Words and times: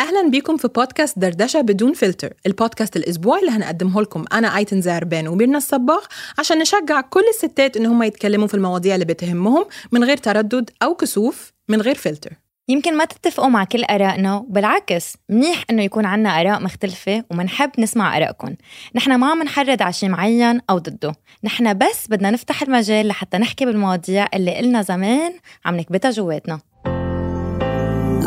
أهلا 0.00 0.30
بيكم 0.30 0.56
في 0.56 0.68
بودكاست 0.68 1.18
دردشة 1.18 1.60
بدون 1.60 1.92
فلتر 1.92 2.32
البودكاست 2.46 2.96
الأسبوعي 2.96 3.40
اللي 3.40 3.50
هنقدمه 3.50 4.02
لكم. 4.02 4.24
أنا 4.32 4.56
أيتن 4.56 4.80
زعربان 4.80 5.28
وميرنا 5.28 5.58
الصباغ 5.58 6.04
عشان 6.38 6.58
نشجع 6.58 7.00
كل 7.00 7.22
الستات 7.34 7.76
إن 7.76 7.86
هم 7.86 8.02
يتكلموا 8.02 8.46
في 8.46 8.54
المواضيع 8.54 8.94
اللي 8.94 9.04
بتهمهم 9.04 9.66
من 9.92 10.04
غير 10.04 10.16
تردد 10.16 10.70
أو 10.82 10.94
كسوف 10.94 11.52
من 11.68 11.80
غير 11.80 11.94
فلتر. 11.94 12.32
يمكن 12.68 12.96
ما 12.96 13.04
تتفقوا 13.04 13.48
مع 13.48 13.64
كل 13.64 13.84
آرائنا 13.84 14.44
بالعكس 14.48 15.16
منيح 15.28 15.64
إنه 15.70 15.82
يكون 15.82 16.04
عنا 16.06 16.40
آراء 16.40 16.62
مختلفة 16.62 17.24
ومنحب 17.30 17.70
نسمع 17.78 18.16
آرائكم. 18.16 18.54
نحن 18.94 19.14
ما 19.14 19.30
عم 19.30 19.42
نحرض 19.42 19.82
على 19.82 19.92
شي 19.92 20.08
معين 20.08 20.60
أو 20.70 20.78
ضده. 20.78 21.12
نحن 21.44 21.78
بس 21.78 22.06
بدنا 22.08 22.30
نفتح 22.30 22.62
المجال 22.62 23.08
لحتى 23.08 23.38
نحكي 23.38 23.64
بالمواضيع 23.64 24.28
اللي 24.34 24.56
قلنا 24.56 24.82
زمان 24.82 25.32
عم 25.64 25.76
نكبتها 25.76 26.10
جواتنا. 26.10 26.60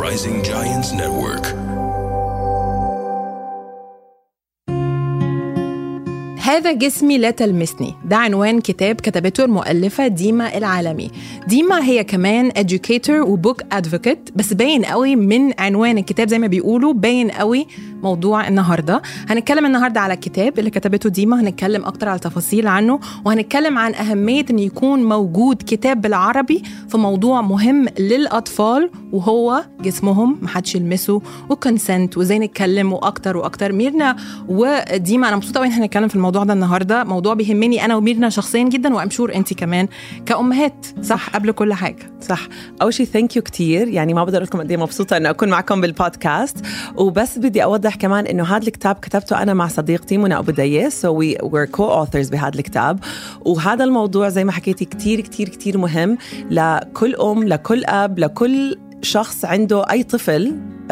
Rising 0.04 0.44
Giants 0.44 0.92
Network. 0.92 1.63
هذا 6.54 6.72
جسمي 6.72 7.18
لا 7.18 7.32
تلمسني. 7.32 7.94
ده 8.06 8.16
عنوان 8.16 8.62
كتاب 8.62 8.96
كتبته 8.96 9.44
المؤلفة 9.46 10.08
ديما 10.08 10.58
العالمي. 10.58 11.12
ديما 11.48 11.84
هي 11.84 12.04
كمان 12.04 12.52
educator 12.52 13.10
وبوك 13.10 13.62
advocate 13.62 14.32
بس 14.36 14.54
باين 14.54 14.86
قوي 14.86 15.16
من 15.16 15.54
عنوان 15.60 15.98
الكتاب 15.98 16.28
زي 16.28 16.40
ما 16.40 16.48
بيقولوا 16.48 16.94
باين 16.94 17.32
قوي 17.32 17.68
موضوع 18.04 18.48
النهاردة. 18.48 19.02
هنتكلم 19.30 19.66
النهاردة 19.66 20.00
على 20.00 20.14
الكتاب 20.14 20.60
اللي 20.60 20.70
كتبته 20.70 21.10
ديما 21.10 21.42
هنتكلم 21.42 21.86
أكتر 21.86 22.10
على 22.10 22.20
تفاصيل 22.20 22.68
عنه 22.68 23.00
وهنتكلم 23.26 23.78
عن 23.78 23.94
أهمية 23.94 24.46
أن 24.50 24.60
يكون 24.60 25.04
موجود 25.04 25.56
كتاب 25.68 26.02
بالعربي 26.02 26.64
في 26.90 26.98
موضوع 26.98 27.42
مهم 27.42 27.86
للأطفال 28.00 28.90
وهو 29.12 29.64
جسمهم 29.82 30.38
محدش 30.42 30.76
يلمسه 30.76 31.22
و 31.50 31.58
consent 31.58 32.18
وإزاي 32.18 32.40
نتكلم 32.40 32.94
وأكتر 32.94 33.38
وأكتر. 33.38 33.72
ميرنا 33.72 34.16
وديما 34.50 35.28
أنا 35.28 35.36
مبسوطة 35.36 35.58
قوي 35.58 35.68
إن 35.68 35.72
إحنا 35.72 35.86
نتكلم 35.86 36.08
في 36.08 36.16
الموضوع 36.16 36.44
ده 36.44 36.54
النهارده. 36.54 37.04
موضوع 37.04 37.34
بيهمني 37.34 37.86
أنا 37.86 37.96
وميرنا 37.96 38.30
شخصيا 38.30 38.64
جدا 38.64 38.94
و 38.96 39.01
I'm 39.01 39.16
sure 39.16 39.36
انت 39.36 39.54
كمان 39.54 39.88
كأمهات 40.26 40.86
صح؟ 41.02 41.30
قبل 41.30 41.52
كل 41.52 41.74
حاجة 41.74 42.14
صح؟ 42.22 42.48
أول 42.82 42.94
شيء 42.94 43.06
thank 43.06 43.36
you 43.36 43.42
كثير 43.42 43.88
يعني 43.88 44.14
ما 44.14 44.24
بقدر 44.24 44.38
أقول 44.38 44.48
لكم 44.48 44.60
قد 44.60 44.72
إيه 44.72 44.78
مبسوطة 44.78 45.18
انه 45.18 45.30
أكون 45.30 45.50
معكم 45.50 45.82
بالبودكاست 45.82 46.58
وبس 46.98 47.38
بدي 47.38 47.64
أوضح 47.64 47.93
كمان 47.96 48.26
إنه 48.26 48.44
هذا 48.44 48.68
الكتاب 48.68 48.96
كتبته 48.96 49.42
أنا 49.42 49.54
مع 49.54 49.68
صديقتي 49.68 50.18
منى 50.18 50.38
أبو 50.38 50.52
ديس 50.52 51.02
so 51.02 51.14
we 51.14 51.38
were 51.44 51.66
co-authors 51.66 52.30
بهذا 52.30 52.56
الكتاب. 52.56 53.00
وهذا 53.46 53.84
الموضوع 53.84 54.30
زي 54.30 54.44
ما 54.44 54.52
حكيتي 54.52 54.86
كثير 54.86 55.22
كثير 55.22 55.50
كثير 55.50 55.78
مهم 55.78 56.18
لكل 56.52 57.16
أم 57.16 57.44
لكل 57.44 57.86
أب 57.86 58.20
لكل 58.20 58.78
شخص 59.02 59.46
عنده 59.46 59.92
أي 59.92 60.04
طفل 60.04 60.56
uh, 60.90 60.92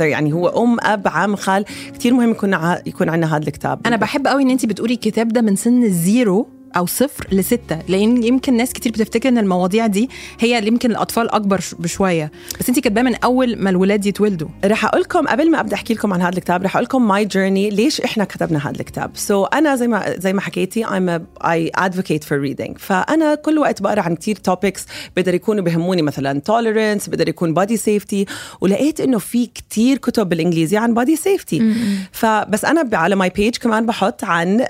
يعني 0.00 0.32
هو 0.32 0.48
أم 0.48 0.76
أب 0.80 1.08
عم 1.08 1.36
خال. 1.36 1.64
كثير 1.94 2.14
مهم 2.14 2.30
يكون 2.30 2.54
ع... 2.54 2.78
يكون 2.86 3.08
عندنا 3.08 3.36
هذا 3.36 3.42
الكتاب. 3.42 3.80
أنا 3.86 3.96
بحب 3.96 4.26
قوي 4.26 4.42
إن 4.42 4.50
انت 4.50 4.66
بتقولي 4.66 4.94
الكتاب 4.94 5.28
ده 5.28 5.40
من 5.40 5.56
سن 5.56 5.82
ال 5.82 5.93
zero. 5.93 6.48
أو 6.76 6.86
صفر 6.86 7.26
لستة. 7.32 7.78
لأن 7.88 8.22
يمكن 8.24 8.56
ناس 8.56 8.72
كتير 8.72 8.92
بتفتكر 8.92 9.28
إن 9.28 9.38
المواضيع 9.38 9.86
دي 9.86 10.10
هي 10.40 10.58
اللي 10.58 10.68
يمكن 10.68 10.90
الأطفال 10.90 11.30
أكبر 11.30 11.60
بشوية. 11.78 12.32
بس 12.60 12.68
انت 12.68 12.78
كاتباه 12.78 13.02
من 13.02 13.14
أول 13.14 13.56
ما 13.56 13.70
الولاد 13.70 14.06
يتولدوا. 14.06 14.48
رح 14.64 14.84
أقول 14.84 15.00
لكم 15.00 15.26
قبل 15.26 15.50
ما 15.50 15.60
أبدأ 15.60 15.74
أحكي 15.74 15.94
لكم 15.94 16.12
عن 16.12 16.22
هذا 16.22 16.38
الكتاب 16.38 16.62
رح 16.62 16.76
أقول 16.76 16.84
لكم 16.84 17.08
my 17.08 17.24
journey 17.24 17.70
ليش 17.70 18.00
إحنا 18.00 18.24
كتبنا 18.24 18.68
هذا 18.68 18.80
الكتاب. 18.80 19.10
so 19.14 19.48
أنا 19.54 19.76
زي 19.76 19.88
ما 19.88 20.14
زي 20.18 20.32
ما 20.32 20.40
حكيتي 20.40 20.84
I'm 20.84 21.18
a, 21.18 21.44
I 21.44 21.80
advocate 21.80 22.24
for 22.24 22.36
reading. 22.48 22.78
فأنا 22.78 23.34
كل 23.34 23.58
وقت 23.58 23.82
بقرأ 23.82 24.00
عن 24.00 24.14
كتير 24.14 24.36
topics 24.36 24.86
بقدر 25.16 25.34
يكونوا 25.34 25.64
بهموني 25.64 26.02
مثلا 26.02 26.40
tolerance 26.50 27.10
بقدر 27.10 27.28
يكون 27.28 27.54
body 27.54 27.76
safety. 27.78 28.30
ولقيت 28.60 29.00
إنه 29.00 29.18
في 29.18 29.46
كتير 29.46 29.98
كتب 29.98 30.28
بالإنجليزي 30.28 30.76
عن 30.76 30.94
body 30.94 31.18
safety. 31.18 31.62
فبس 32.12 32.64
أنا 32.64 32.88
على 32.92 33.16
my 33.16 33.30
page 33.30 33.56
كمان 33.56 33.86
بحط 33.86 34.24
عن 34.24 34.64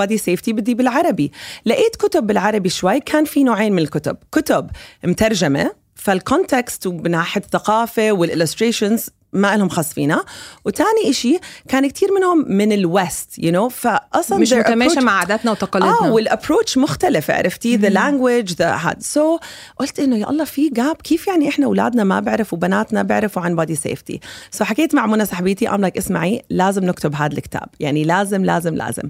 body 0.00 0.18
safety 0.18 0.48
بدي 0.52 0.74
بالعربي. 0.74 1.21
لقيت 1.66 1.96
كتب 1.96 2.26
بالعربي 2.26 2.68
شوي 2.68 3.00
كان 3.00 3.24
في 3.24 3.44
نوعين 3.44 3.72
من 3.72 3.82
الكتب. 3.82 4.16
كتب 4.32 4.70
مترجمة 5.04 5.72
فال 5.94 6.14
context 6.14 6.86
ومن 6.86 7.10
ناحية 7.10 7.40
الثقافة 7.40 8.12
وال 8.12 8.25
illustrations 8.25 9.10
ما 9.32 9.56
لهم 9.56 9.68
خاص 9.68 9.92
فينا. 9.92 10.24
وتاني 10.64 11.10
إشي 11.10 11.38
كان 11.68 11.88
كتير 11.88 12.12
منهم 12.12 12.44
من 12.48 12.72
ال 12.72 12.85
West 12.85 13.38
you 13.38 13.50
you 13.50 13.70
know? 13.70 13.74
فاصلا 13.74 14.38
مش 14.38 14.52
متماشى 14.52 15.00
مع 15.00 15.12
عاداتنا 15.12 15.50
وتقاليدنا. 15.50 16.08
آه 16.08 16.12
وال 16.12 16.25
approach 16.25 16.78
مختلف 16.78 17.30
عرفتي؟ 17.30 17.76
the 17.76 17.88
language 17.88 18.52
the 18.52 18.74
هاد 18.74 19.02
so 19.02 19.38
قلت 19.78 20.00
إنه 20.00 20.16
يا 20.16 20.30
الله 20.30 20.44
في 20.44 20.68
gap 20.68 20.96
كيف 20.96 21.26
يعني 21.26 21.48
إحنا 21.48 21.66
أولادنا 21.66 22.04
ما 22.04 22.20
بيعرفوا 22.20 22.58
بناتنا 22.58 23.02
بيعرفوا 23.02 23.42
عن 23.42 23.56
body 23.56 23.74
safety 23.74 24.20
so 24.50 24.64
حكيت 24.64 24.94
مع 24.94 25.06
منى 25.06 25.24
صاحبتي 25.26 25.68
ام 25.68 25.84
لك 25.84 25.96
اسمعي 25.96 26.42
لازم 26.50 26.84
نكتب 26.84 27.14
هذا 27.14 27.32
الكتاب. 27.32 27.68
يعني 27.80 28.04
لازم 28.04 28.44
لازم 28.44 28.74
لازم. 28.74 29.08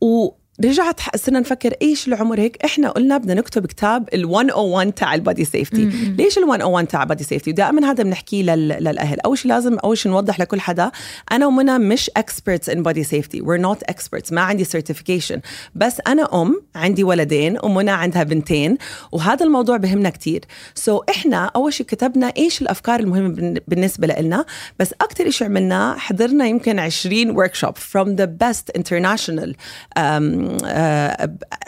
و 0.00 0.30
رجعت 0.64 1.00
صرنا 1.16 1.40
نفكر 1.40 1.74
إيش 1.82 2.08
العمر 2.08 2.40
هيك؟ 2.40 2.64
إحنا 2.64 2.88
قلنا 2.88 3.18
بدنا 3.18 3.34
نكتب 3.34 3.66
كتاب 3.66 4.08
ال 4.14 4.26
101 4.26 4.92
تاع 4.92 5.14
ال 5.14 5.20
body 5.20 5.44
safety 5.44 5.84
ليش 6.18 6.38
ال 6.38 6.46
101 6.46 6.86
تاع 6.86 7.02
ال 7.02 7.06
body 7.06 7.24
safety 7.24 7.50
ودائما 7.50 7.90
هذا 7.90 8.04
بنحكيه 8.04 8.42
لل... 8.42 8.68
للأهل. 8.68 9.20
أول 9.20 9.38
شيء 9.38 9.52
لازم 9.52 9.78
أول 9.78 9.98
شيء 9.98 10.12
نوضح 10.12 10.40
لكل 10.40 10.60
حدا 10.60 10.90
أنا 11.32 11.46
ومنى 11.46 11.78
مش 11.78 12.10
experts 12.18 12.72
in 12.72 12.78
body 12.78 13.02
safety. 13.02 13.40
We're 13.40 13.62
not 13.62 13.94
experts. 13.94 14.32
ما 14.32 14.40
عندي 14.40 14.64
certification. 14.64 15.38
بس 15.74 16.00
أنا 16.06 16.42
أم 16.42 16.62
عندي 16.74 17.04
ولدين 17.04 17.58
ومنى 17.62 17.90
عندها 17.90 18.22
بنتين 18.22 18.78
وهذا 19.12 19.46
الموضوع 19.46 19.76
بهمنا 19.76 20.10
كتير. 20.10 20.44
so 20.74 21.04
إحنا 21.10 21.50
أول 21.56 21.72
شيء 21.72 21.86
كتبنا 21.86 22.32
إيش 22.36 22.62
الأفكار 22.62 23.00
المهمة 23.00 23.60
بالنسبة 23.68 24.06
لنا 24.06 24.44
بس 24.78 24.92
أكثر 24.92 25.30
شيء 25.30 25.46
عملناه 25.46 25.96
حضرنا 25.96 26.46
يمكن 26.46 26.78
20 26.78 27.46
workshop 27.46 27.74
from 27.92 28.16
the 28.16 28.26
best 28.26 28.70
international 28.78 29.52
um, 29.98 30.45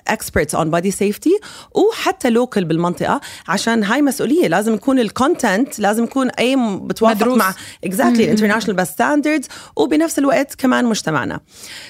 experts 0.08 0.54
on 0.54 0.70
body 0.70 0.90
safety 0.90 1.40
وحتى 1.74 2.30
local 2.30 2.64
بالمنطقة 2.64 3.20
عشان 3.48 3.84
هاي 3.84 4.02
مسؤولية 4.02 4.48
لازم 4.48 4.74
يكون 4.74 4.98
ال 4.98 5.08
content 5.08 5.78
لازم 5.78 6.04
يكون 6.04 6.30
أي 6.30 6.56
بتوافق 6.82 7.16
مدروس. 7.16 7.38
مع 7.38 7.54
exactly 7.84 8.30
international 8.30 8.76
بس 8.76 8.88
standards 8.88 9.48
وبنفس 9.76 10.18
الوقت 10.18 10.54
كمان 10.54 10.84
مجتمعنا. 10.84 11.40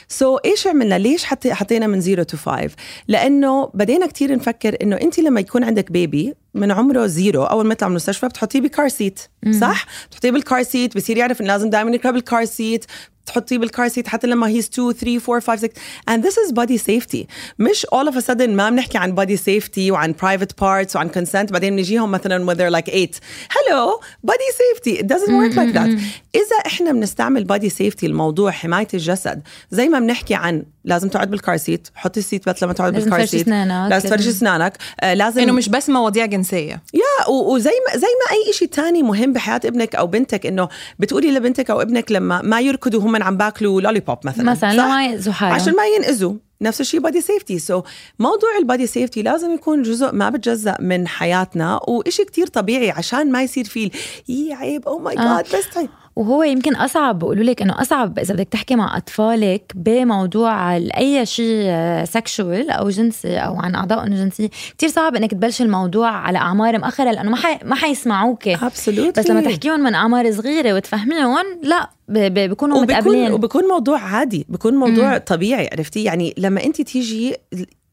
so, 0.08 0.40
إيش 0.44 0.66
عملنا؟ 0.66 0.98
ليش 0.98 1.24
حتى 1.24 1.54
حطينا 1.54 1.86
من 1.86 2.00
0 2.00 2.22
to 2.22 2.36
5 2.36 2.70
لأنه 3.08 3.70
بدينا 3.74 4.06
كتير 4.06 4.34
نفكر 4.36 4.76
إنه 4.82 4.96
أنت 4.96 5.18
لما 5.18 5.40
يكون 5.40 5.64
عندك 5.64 5.92
baby 5.92 6.34
من 6.54 6.70
عمره 6.70 7.06
zero 7.06 7.44
أول 7.44 7.66
ما 7.66 7.72
يطلع 7.72 7.88
من 7.88 7.92
المستشفى 7.92 8.28
بتحطيه 8.28 8.60
ب 8.60 8.67
car 8.67 8.88
seat 8.88 9.20
صح؟ 9.60 9.86
بتحطيه 10.10 10.30
بال 10.30 10.43
car 10.43 10.62
seat 10.62 10.96
بصير 10.96 11.16
يعرف 11.16 11.40
إنه 11.40 11.48
لازم 11.48 11.70
دائما 11.70 11.90
يركب 11.90 12.16
ال 12.16 12.23
car 12.23 12.44
seat 12.44 12.84
تحطيه 13.28 13.58
بال 13.58 13.70
car 13.70 13.88
seat 13.88 14.08
حتى 14.08 14.26
لما 14.26 14.48
he's 14.48 14.70
2 14.74 14.92
3 14.92 15.20
4 15.32 15.40
5 15.40 15.56
6 15.56 15.72
and 16.10 16.22
this 16.24 16.34
is 16.34 16.52
body 16.54 16.78
safety. 16.82 17.26
مش 17.58 17.86
all 17.86 18.08
of 18.12 18.14
a 18.14 18.20
sudden 18.26 18.48
ما 18.48 18.70
بنحكي 18.70 18.98
عن 18.98 19.16
body 19.16 19.38
safety 19.38 19.90
وعن 19.90 20.14
private 20.14 20.52
parts 20.64 20.96
وعن 20.96 21.10
consent. 21.10 21.52
بعدين 21.52 21.76
بنجيهم 21.76 22.10
مثلا 22.10 22.46
when 22.46 22.56
they're 22.58 22.80
like 22.80 22.90
8 22.90 23.10
hello 23.50 24.00
body 24.30 24.52
safety. 24.52 24.98
It 25.00 25.04
doesn't 25.06 25.32
work 25.32 25.54
like 25.56 25.74
that. 25.74 26.00
إذا 26.34 26.56
إحنا 26.66 26.92
بنستعمل 26.92 27.46
body 27.52 27.70
safety 27.72 28.04
الموضوع 28.04 28.50
حماية 28.50 28.88
الجسد 28.94 29.42
زي 29.70 29.88
ما 29.88 29.98
بنحكي 29.98 30.34
عن 30.34 30.62
لازم 30.84 31.08
تقعد 31.08 31.30
بال 31.30 31.41
car 31.41 31.56
seat 31.56 31.88
حطي 31.94 32.20
ال 32.20 32.25
seat 32.25 32.44
belt 32.44 32.62
لما 32.62 32.72
تقعد 32.72 32.92
بال 32.92 33.05
car 33.05 33.24
seat 33.26 33.48
لازم 33.48 34.08
لازم- 34.08 34.28
اسنانك 34.28 34.76
آه 35.00 35.14
لازم 35.14 35.40
إنه 35.40 35.52
مش 35.52 35.68
بس 35.68 35.88
مواضيع 35.90 36.26
جنسية. 36.26 36.82
يا 36.94 37.28
وزي 37.30 37.70
ما 37.70 37.96
زي 37.98 38.06
ما 38.06 38.36
أي 38.46 38.52
شيء 38.52 38.68
تاني 38.68 39.02
مهم 39.02 39.32
بحياة 39.32 39.60
ابنك 39.64 39.94
أو 39.94 40.06
بنتك 40.06 40.46
إنه 40.46 40.68
بتقولي 40.98 41.30
لبنتك 41.30 41.70
أو 41.70 41.82
ابنك 41.82 42.12
لما 42.12 42.42
ما 42.42 42.60
يركضوا 42.60 43.00
هم 43.00 43.16
عم 43.22 43.36
باكلوا 43.36 43.80
lollipop 43.80 44.18
مثلا 44.24 44.50
مثلا؟ 44.50 44.72
لا 44.72 44.88
ما 44.88 45.06
يأذوا 45.06 45.32
حالهم 45.32 45.54
عشان 45.54 45.74
ما 45.76 45.86
ينأذوا 45.86 46.34
نفس 46.60 46.80
الشيء 46.80 47.00
body 47.00 47.20
safety 47.20 47.58
so 47.58 47.82
موضوع 48.18 48.56
ال 48.58 48.64
body 48.64 48.86
safety 48.86 49.22
لازم 49.22 49.54
يكون 49.54 49.82
جزء 49.82 50.12
ما 50.14 50.30
بتجزأ 50.30 50.76
من 50.80 51.08
حياتنا 51.08 51.80
وإشي 51.88 52.24
كتير 52.24 52.46
طبيعي 52.46 52.90
عشان 52.90 53.32
ما 53.32 53.42
يصير 53.42 53.64
فيه 53.64 53.90
يي 54.28 54.52
عيب 54.52 54.88
oh 54.88 54.98
my 54.98 55.14
God 55.14 55.44
بس 55.44 55.78
وهو 56.18 56.42
يمكن 56.42 56.76
أصعب 56.76 57.18
بقولوا 57.18 57.44
لك 57.44 57.62
إنه 57.62 57.80
أصعب 57.80 58.18
إذا 58.18 58.34
بدك 58.34 58.48
تحكي 58.48 58.76
مع 58.76 58.96
أطفالك 58.96 59.72
بموضوع 59.74 60.76
أي 60.76 61.26
شيء 61.26 61.70
sexual 62.04 62.70
أو 62.70 62.88
جنسي 62.88 63.38
أو 63.38 63.60
عن 63.60 63.74
أعضاء 63.74 64.04
الجنسيه 64.04 64.48
كثير 64.78 64.88
صعب 64.88 65.16
إنك 65.16 65.30
تبلش 65.30 65.62
الموضوع 65.62 66.10
على 66.10 66.38
أعمار 66.38 66.78
مأخره 66.78 67.10
لأنه 67.10 67.30
ما 67.30 67.36
حي... 67.36 67.58
ما 67.64 67.74
حيسمعوك 67.74 68.48
Absolutely. 68.48 69.18
بس 69.18 69.30
لما 69.30 69.40
تحكيهم 69.40 69.80
من 69.80 69.94
أعمار 69.94 70.32
صغيرة 70.32 70.74
وتفهميهم 70.74 71.44
لا. 71.62 71.90
بيكونوا 72.08 72.80
متقبلين 72.80 73.32
وبكون 73.32 73.64
موضوع 73.64 74.00
عادي 74.00 74.46
بكون 74.48 74.74
موضوع 74.74 75.12
مم. 75.12 75.18
طبيعي 75.26 75.68
عرفتي 75.72 76.04
يعني 76.04 76.34
لما 76.38 76.64
انت 76.64 76.82
تيجي 76.82 77.36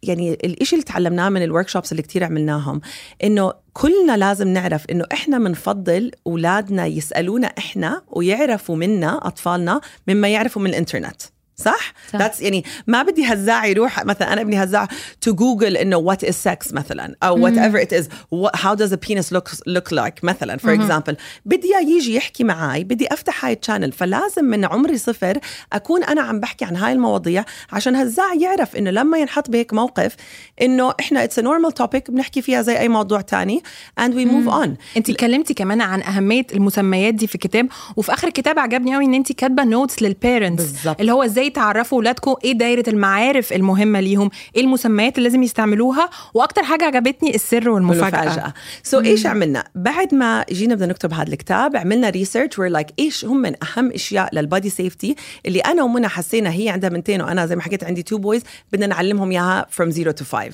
يعني 0.08 0.34
الإشي 0.34 0.76
اللي 0.76 0.86
تعلمناه 0.86 1.30
من 1.30 1.44
ال 1.44 1.68
workshops 1.68 1.92
اللي 1.92 2.04
كتير 2.04 2.24
عملناهم 2.24 2.82
إنه 3.24 3.54
كلنا 3.74 4.18
لازم 4.18 4.48
نعرف 4.48 4.86
إنه 4.92 5.06
إحنا 5.14 5.38
بنفضل 5.38 6.12
أولادنا 6.28 6.86
يسألونا 6.86 7.48
إحنا 7.48 8.02
ويعرفوا 8.08 8.76
منا 8.76 9.28
أطفالنا 9.28 9.82
مما 10.08 10.28
يعرفوا 10.28 10.62
من 10.62 10.70
الإنترنت. 10.70 11.22
صح؟ 11.56 11.94
صح. 12.14 12.20
That's 12.20 12.42
يعني 12.42 12.64
ما 12.88 13.04
بدي 13.04 13.26
هزاع 13.26 13.66
يروح 13.66 14.06
مثلا 14.06 14.34
أنا 14.34 14.42
ابني 14.42 14.64
هزاع 14.64 14.88
to 15.26 15.30
Google 15.30 15.78
إنه 15.78 16.14
what 16.14 16.18
is 16.18 16.34
sex 16.50 16.74
مثلا 16.74 17.16
أو 17.24 17.50
whatever 17.50 17.86
it 17.86 17.98
is 17.98 18.04
what, 18.06 18.60
how 18.60 18.76
does 18.76 18.92
a 18.92 18.98
penis 18.98 19.32
look 19.36 19.50
look 19.70 19.92
like 19.92 20.24
مثلا 20.24 20.58
for 20.58 20.80
example 20.80 21.16
بدي 21.46 21.68
يجي 21.98 22.16
يحكي 22.16 22.44
معي 22.44 22.84
بدي 22.84 23.08
أفتح 23.14 23.46
هاي 23.46 23.54
ال 23.62 23.65
channel 23.65 23.92
فلازم 23.92 24.46
من 24.46 24.66
عمري 24.66 24.98
صفر 24.98 25.40
أكون 25.74 26.04
أنا 26.04 26.22
عم 26.22 26.40
بحكي 26.40 26.66
عن 26.66 26.76
هاي 26.76 26.92
المواضيع 26.92 27.46
عشان 27.72 27.96
هزاع 27.96 28.34
يعرف 28.34 28.76
إنه 28.76 28.92
لما 28.92 29.18
ينحط 29.18 29.50
بهيك 29.50 29.74
موقف 29.74 30.16
إنه 30.62 30.94
إحنا 31.00 31.28
it's 31.28 31.40
a 31.42 31.44
normal 31.44 31.84
topic 31.84 32.12
بنحكي 32.12 32.42
فيها 32.42 32.62
زي 32.62 32.80
أي 32.80 32.88
موضوع 32.90 33.22
تاني 33.22 33.64
and 34.02 34.12
we 34.12 34.26
move 34.26 34.52
on 34.64 34.70
انت 34.98 35.10
اتكلمتي 35.10 35.54
كمان 35.54 35.82
عن 35.82 36.02
أهمية 36.02 36.48
المسميات 36.54 37.14
دي 37.14 37.28
في 37.28 37.36
الكتاب 37.36 37.68
وفي 37.96 38.14
آخر 38.14 38.28
الكتاب 38.28 38.60
عجبني 38.60 38.96
قوي 38.96 39.06
إن 39.06 39.14
انت 39.14 39.32
كاتبة 39.32 39.64
notes 39.64 40.02
لل 40.02 40.14
parents. 40.14 40.64
اللي 41.00 41.12
هو 41.12 41.24
إزاي 41.24 41.45
تعرفوا 41.50 41.98
اولادكم 41.98 42.36
إيه 42.44 42.52
دايرة 42.52 42.84
المعارف 42.88 43.54
المهمة 43.54 44.00
ليهم 44.00 44.30
إيه 44.56 44.62
المسميات 44.62 45.18
اللي 45.18 45.30
لازم 45.30 45.44
يستعملوها؟ 45.44 46.10
وأكتر 46.34 46.64
حاجة 46.64 46.86
عجبتني 46.86 47.36
السر 47.36 47.70
والمفاجأة. 47.70 48.54
so 48.84 49.06
إيش 49.06 49.26
عملنا؟ 49.26 49.64
بعد 49.76 50.16
ما 50.16 50.46
جينا 50.52 50.76
بدنا 50.76 50.88
نكتب 50.88 51.14
هذا 51.14 51.28
الكتاب 51.34 51.76
عملنا 51.76 52.10
research 52.10 52.60
we're 52.60 52.70
like 52.70 52.88
إيش 53.00 53.26
هم 53.26 53.38
من 53.38 53.54
أهم 53.64 53.92
أشياء 53.92 54.36
لل 54.36 54.47
body 54.47 54.70
safety 54.70 55.16
اللي 55.46 55.60
أنا 55.60 55.84
ومنى 55.84 56.08
حسينا 56.08 56.52
هي 56.52 56.70
عندها 56.70 56.90
بنتين 56.90 57.22
وأنا 57.22 57.46
زي 57.46 57.56
ما 57.56 57.62
حكيت 57.62 57.84
عندي 57.84 58.04
two 58.04 58.18
boys 58.18 58.42
بدنا 58.74 58.88
نعلمهم 58.88 59.32
إياها 59.32 59.68
from 59.82 59.92
zero 59.92 60.12
to 60.22 60.26
five. 60.36 60.54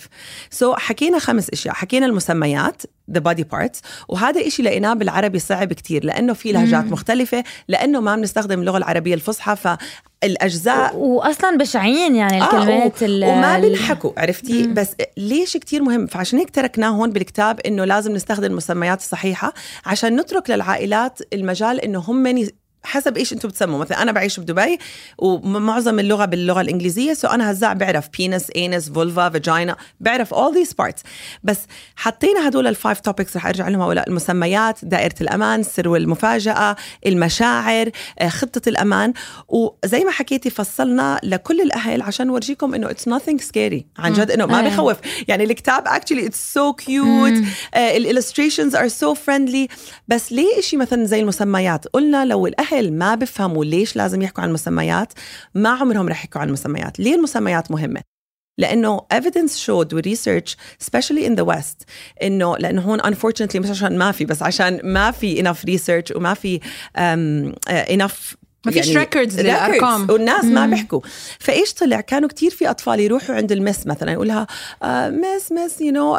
so 0.50 0.78
حكينا 0.78 1.20
خمس 1.20 1.50
أشياء. 1.50 1.74
حكينا 1.74 2.06
المسميات 2.06 2.82
the 3.12 3.22
body 3.22 3.44
parts. 3.54 3.80
وهذا 4.08 4.48
إشي 4.48 4.64
لقيناه 4.64 4.94
بالعربي 4.94 5.40
صعب 5.40 5.74
كتير 5.74 6.06
لأنه 6.06 6.34
في 6.34 6.52
لهجات 6.52 6.86
مختلفة 6.86 7.44
لأنه 7.68 8.02
ما 8.02 8.16
بنستخدم 8.16 8.60
اللغة 8.60 8.78
العربية 8.78 9.14
الفصحى 9.14 9.78
واصلا 10.96 11.58
بشعين 11.58 12.16
يعني 12.16 12.42
آه 12.42 12.46
الكلمات 12.46 13.04
ال- 13.04 13.24
وما 13.26 13.60
بيلحقوا 13.60 14.12
عرفتي؟ 14.18 14.68
بس 14.68 14.90
ليش 15.18 15.58
كتير 15.58 15.82
مهم؟ 15.84 16.08
فعشان 16.08 16.40
هيك 16.40 16.50
تركناه 16.50 16.90
هون 16.90 17.10
بالكتاب 17.12 17.60
إنه 17.60 17.86
لازم 17.86 18.12
نستخدم 18.14 18.46
المسميات 18.52 19.00
الصحيحة 19.00 19.54
عشان 19.86 20.16
نترك 20.20 20.50
للعائلات 20.50 21.20
المجال 21.34 21.82
إنه 21.82 22.00
هم 22.00 22.28
حسب 22.84 23.18
إيش 23.18 23.34
أنتم 23.34 23.50
بتسموا. 23.50 23.80
مثلا 23.80 24.02
أنا 24.02 24.12
بعيش 24.12 24.40
بدبي 24.40 24.80
ومعظم 25.18 26.00
اللغة 26.00 26.26
باللغة 26.26 26.62
الإنجليزية 26.62 27.14
so 27.14 27.28
أنا 27.28 27.52
هزاع 27.52 27.74
بعرف 27.74 28.10
penis 28.18 28.48
انس 28.58 28.90
vulva 28.90 29.30
vagina 29.30 29.76
بعرف 30.00 30.34
all 30.34 30.54
these 30.54 30.72
parts. 30.82 31.02
بس 31.44 31.60
حطينا 31.96 32.48
هدول 32.48 32.68
ال 32.68 32.74
five 32.74 33.00
topics 33.00 33.38
رح 33.38 33.48
أرجع 33.48 33.68
لهم 33.68 33.82
هؤلاء 33.82 34.10
المسميات 34.10 34.86
دائرة 34.86 35.16
الأمان 35.22 35.64
السر 35.64 35.88
والمفاجاه 35.88 36.76
المشاعر 37.06 37.90
آه، 38.20 38.30
خطة 38.30 38.70
الأمان. 38.70 39.14
وزي 39.48 40.04
ما 40.04 40.12
حكيتي 40.12 40.50
فصلنا 40.50 41.20
لكل 41.24 41.62
الأهل 41.62 42.02
عشان 42.02 42.28
نورجيكم 42.28 42.74
إنه 42.74 42.90
it's 42.90 43.10
nothing 43.10 43.42
scary 43.42 43.82
عن 43.98 44.14
جد 44.14 44.32
إنه 44.32 44.46
ما. 44.46 44.62
بخوف. 44.62 44.98
يعني 45.28 45.44
الكتاب 45.44 45.88
actually 45.88 46.30
it's 46.30 46.58
so 46.58 46.86
cute 46.86 47.46
ال 47.78 47.85
illustrations 47.85 48.76
are 48.76 48.88
so 48.88 49.14
friendly 49.14 49.68
بس 50.08 50.32
ليه 50.32 50.60
إشي 50.60 50.78
مثلا 50.78 51.06
زي 51.06 51.20
المسميات؟ 51.20 51.88
قلنا 51.88 52.26
لو 52.26 52.48
الأهل 52.48 52.71
ما 52.74 53.16
بفهموا 53.16 53.66
ليش 53.66 53.96
لازم 53.96 54.22
يحكوا 54.22 54.44
عن 54.44 54.50
المسميات 54.50 55.14
ما 55.56 55.70
عمرهم 55.70 56.10
رح 56.10 56.20
يحكوا 56.20 56.42
عن 56.42 56.48
المسميات 56.48 57.00
ليه 57.00 57.16
المسميات 57.16 57.72
مهمة؟ 57.72 58.02
لأنه 58.58 59.02
evidence 59.14 59.52
showed 59.52 59.94
research 60.08 60.56
especially 60.84 61.26
in 61.26 61.36
the 61.36 61.46
west 61.46 61.86
إنه 62.24 62.58
لأنه 62.58 62.82
هون 62.82 63.02
unfortunately 63.02 63.56
مش 63.56 63.70
عشان 63.70 63.98
ما 63.98 64.12
في 64.12 64.26
بس 64.26 64.44
عشان 64.44 64.80
ما 64.84 65.12
في 65.12 65.44
enough 65.44 65.70
research 65.70 66.16
وما 66.16 66.34
في 66.34 66.60
um, 66.60 67.54
uh, 67.70 67.90
enough 67.90 68.36
ما 68.66 68.72
فيش 68.72 68.98
records 68.98 69.40
للأرقام. 69.40 70.10
والناس 70.10 70.46
ما 70.46 70.66
بيحكوا. 70.66 71.02
فإيش 71.40 71.74
طلع؟ 71.74 72.02
كانوا 72.02 72.30
كتير 72.30 72.52
في 72.52 72.70
أطفال 72.70 73.00
يروحوا 73.00 73.36
عند 73.36 73.52
المس 73.52 73.88
مثلا 73.88 74.12
يقول 74.12 74.28
لها 74.28 74.48
مس 75.10 75.52
مس 75.52 75.82
يو 75.82 75.92
نو 75.92 76.18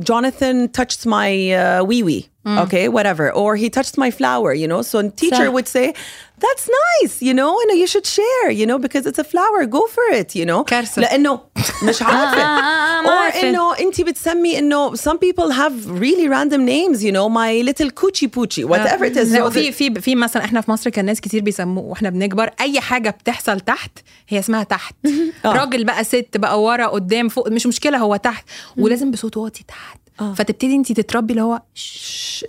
Jonathan 0.00 0.68
touched 0.68 1.06
my 1.06 1.30
uh, 1.52 1.84
wee 1.84 2.02
wee 2.02 2.28
okay 2.46 2.88
whatever 2.88 3.32
or 3.32 3.56
he 3.56 3.68
touched 3.68 3.96
my 3.98 4.10
flower 4.10 4.52
you 4.54 4.68
know 4.68 4.82
so 4.82 4.98
a 4.98 5.10
teacher 5.10 5.46
صح. 5.46 5.52
would 5.52 5.68
say 5.68 5.92
that's 6.38 6.68
nice 6.84 7.22
you 7.22 7.34
know 7.34 7.58
and 7.62 7.78
you 7.78 7.86
should 7.86 8.06
share 8.06 8.50
you 8.50 8.66
know 8.66 8.78
because 8.78 9.04
it's 9.06 9.18
a 9.18 9.24
flower 9.24 9.66
go 9.66 9.82
for 9.86 10.06
it 10.12 10.34
you 10.36 10.44
know 10.44 10.62
كارثة. 10.64 11.02
لانه 11.02 11.40
مش 11.82 12.02
عارفه 12.02 12.42
آه، 12.42 12.44
آه، 12.44 12.98
آه، 12.98 13.02
ما 13.02 13.08
or 13.08 13.22
عارفة. 13.22 13.48
انه 13.50 13.78
انت 13.78 14.00
بتسمي 14.00 14.58
انه 14.58 14.96
some 14.96 15.18
people 15.18 15.50
have 15.52 16.00
really 16.00 16.28
random 16.28 16.60
names 16.66 17.02
you 17.02 17.12
know 17.12 17.28
my 17.28 17.62
little 17.68 17.90
coochie 17.90 18.28
poochie 18.28 18.64
whatever 18.64 19.04
it 19.04 19.16
is 19.16 19.32
لا 19.32 19.38
So 19.38 19.42
وفي 19.42 19.72
في 19.72 20.00
في 20.00 20.14
مثلا 20.14 20.44
احنا 20.44 20.60
في 20.60 20.70
مصر 20.70 20.90
كان 20.90 21.04
ناس 21.04 21.20
كتير 21.20 21.42
بيسموه 21.42 21.84
واحنا 21.84 22.10
بنكبر 22.10 22.50
اي 22.60 22.80
حاجه 22.80 23.10
بتحصل 23.10 23.60
تحت 23.60 23.98
هي 24.28 24.38
اسمها 24.38 24.62
تحت 24.62 24.94
آه. 25.44 25.52
راجل 25.52 25.84
بقى 25.84 26.04
ست 26.04 26.36
بقى 26.36 26.62
ورا 26.62 26.86
قدام 26.86 27.28
فوق 27.28 27.48
مش 27.48 27.66
مشكله 27.66 27.98
هو 27.98 28.16
تحت 28.16 28.44
ولازم 28.76 29.10
بصوت 29.10 29.36
واطي 29.36 29.64
تحت 29.68 29.89
آه. 30.19 30.33
فتبتدي 30.33 30.75
انت 30.75 30.91
تتربي 30.91 31.33
اللي 31.33 31.41
هو 31.41 31.61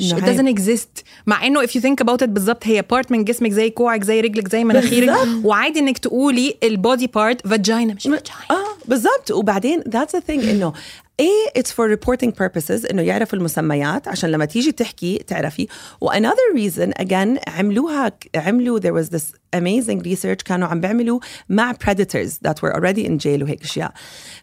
it 0.03 0.15
doesn't 0.25 0.55
exist. 0.59 1.03
مع 1.27 1.47
انه 1.47 1.67
if 1.67 1.71
you 1.71 1.81
think 1.81 2.05
about 2.05 2.23
it 2.23 2.29
بالظبط 2.29 2.67
هي 2.67 2.83
part 2.83 3.13
من 3.13 3.25
جسمك 3.25 3.51
زي 3.51 3.71
كوعك 3.71 4.05
زي 4.05 4.21
رجلك 4.21 4.49
زي 4.49 4.65
مناخيرك. 4.65 5.09
بالظبط. 5.09 5.45
وعادي 5.45 5.79
انك 5.79 5.99
تقولي 5.99 6.57
ال 6.63 6.72
body 6.72 7.07
part 7.07 7.47
vagina 7.47 7.95
مش 7.95 8.03
vagina 8.03 8.23
آه 8.51 8.89
بالضبط 8.89 9.31
وبعدين 9.31 9.81
that's 9.81 10.19
the 10.19 10.21
thing 10.31 10.49
انه 10.49 10.73
إيه 11.21 11.63
it's 11.63 11.71
for 11.71 11.97
reporting 11.97 12.31
purposes 12.31 12.91
إنه 12.91 13.03
يعرفوا 13.03 13.39
المسميات 13.39 14.09
عشان 14.09 14.31
لما 14.31 14.45
تيجي 14.45 14.73
تحكي 14.73 15.19
تعرفي. 15.27 15.67
و 16.01 16.11
another 16.11 16.57
reason 16.59 17.03
again 17.03 17.49
عملوها 17.49 18.13
عملوا 18.37 18.81
there 18.81 19.05
was 19.05 19.09
this 19.09 19.23
amazing 19.57 20.01
research 20.03 20.43
كانوا 20.45 20.69
عم 20.69 20.81
بيعملوا 20.81 21.21
مع 21.49 21.73
predators 21.73 22.31
that 22.49 22.55
were 22.63 22.73
already 22.77 23.05
in 23.07 23.19
jail 23.19 23.43
وهيك 23.43 23.63
أشياء. 23.63 23.93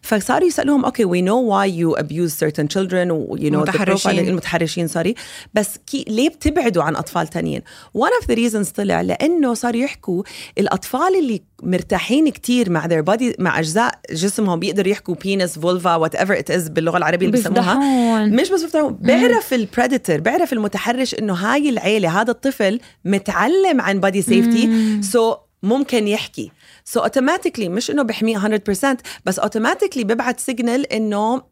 فصاروا 0.02 0.48
يسألوهم 0.48 0.84
okay 0.84 1.04
we 1.04 1.22
know 1.26 1.40
why 1.50 1.66
you 1.66 2.00
abuse 2.02 2.32
certain 2.34 2.68
children 2.68 3.08
you 3.40 3.50
know 3.50 3.54
المتحرشين. 3.54 4.18
المتحرشين 4.18 4.88
sorry 4.88 5.14
بس 5.54 5.78
كي 5.86 6.04
ليه 6.08 6.28
بتبعدوا 6.28 6.82
عن 6.82 6.96
أطفال 6.96 7.28
تانيين؟ 7.28 7.62
One 7.98 8.22
of 8.22 8.26
the 8.26 8.36
reasons 8.36 8.72
طلع 8.72 9.00
لأنه 9.00 9.54
صاروا 9.54 9.80
يحكوا 9.80 10.22
الأطفال 10.58 11.18
اللي 11.18 11.42
مرتاحين 11.62 12.28
كتير 12.28 12.70
مع 12.70 12.88
their 12.88 13.04
body 13.04 13.34
مع 13.38 13.58
أجزاء 13.58 14.00
جسمهم 14.10 14.60
بيقدروا 14.60 14.88
يحكوا 14.88 15.14
penis 15.14 15.58
vulva 15.58 15.96
whatever 15.96 16.38
it 16.38 16.50
is 16.60 16.68
باللغة 16.68 16.96
العربية 16.96 17.26
اللي 17.26 17.36
بيسموها. 17.36 17.74
بيفضحون. 17.74 18.40
مش 18.40 18.50
بس 18.50 18.62
بيفضحون 18.62 18.94
بيعرف 18.94 19.54
ال 19.54 19.61
predator 19.61 20.20
بيعرف 20.20 20.52
المتحرش 20.52 21.14
إنه 21.14 21.34
هاي 21.34 21.68
العيلة 21.68 22.20
هذا 22.20 22.30
الطفل 22.30 22.80
متعلم 23.04 23.80
عن 23.80 24.00
body 24.00 24.22
safety 24.22 24.70
so 25.02 25.36
ممكن 25.62 26.08
يحكي. 26.08 26.50
so 26.84 27.02
automatically 27.02 27.68
مش 27.68 27.90
إنه 27.90 28.02
بحميه 28.02 28.38
100% 28.38 28.96
بس 29.24 29.38
automatically 29.38 30.04
بيبعت 30.04 30.40
signal 30.40 30.92
إنه 30.92 31.42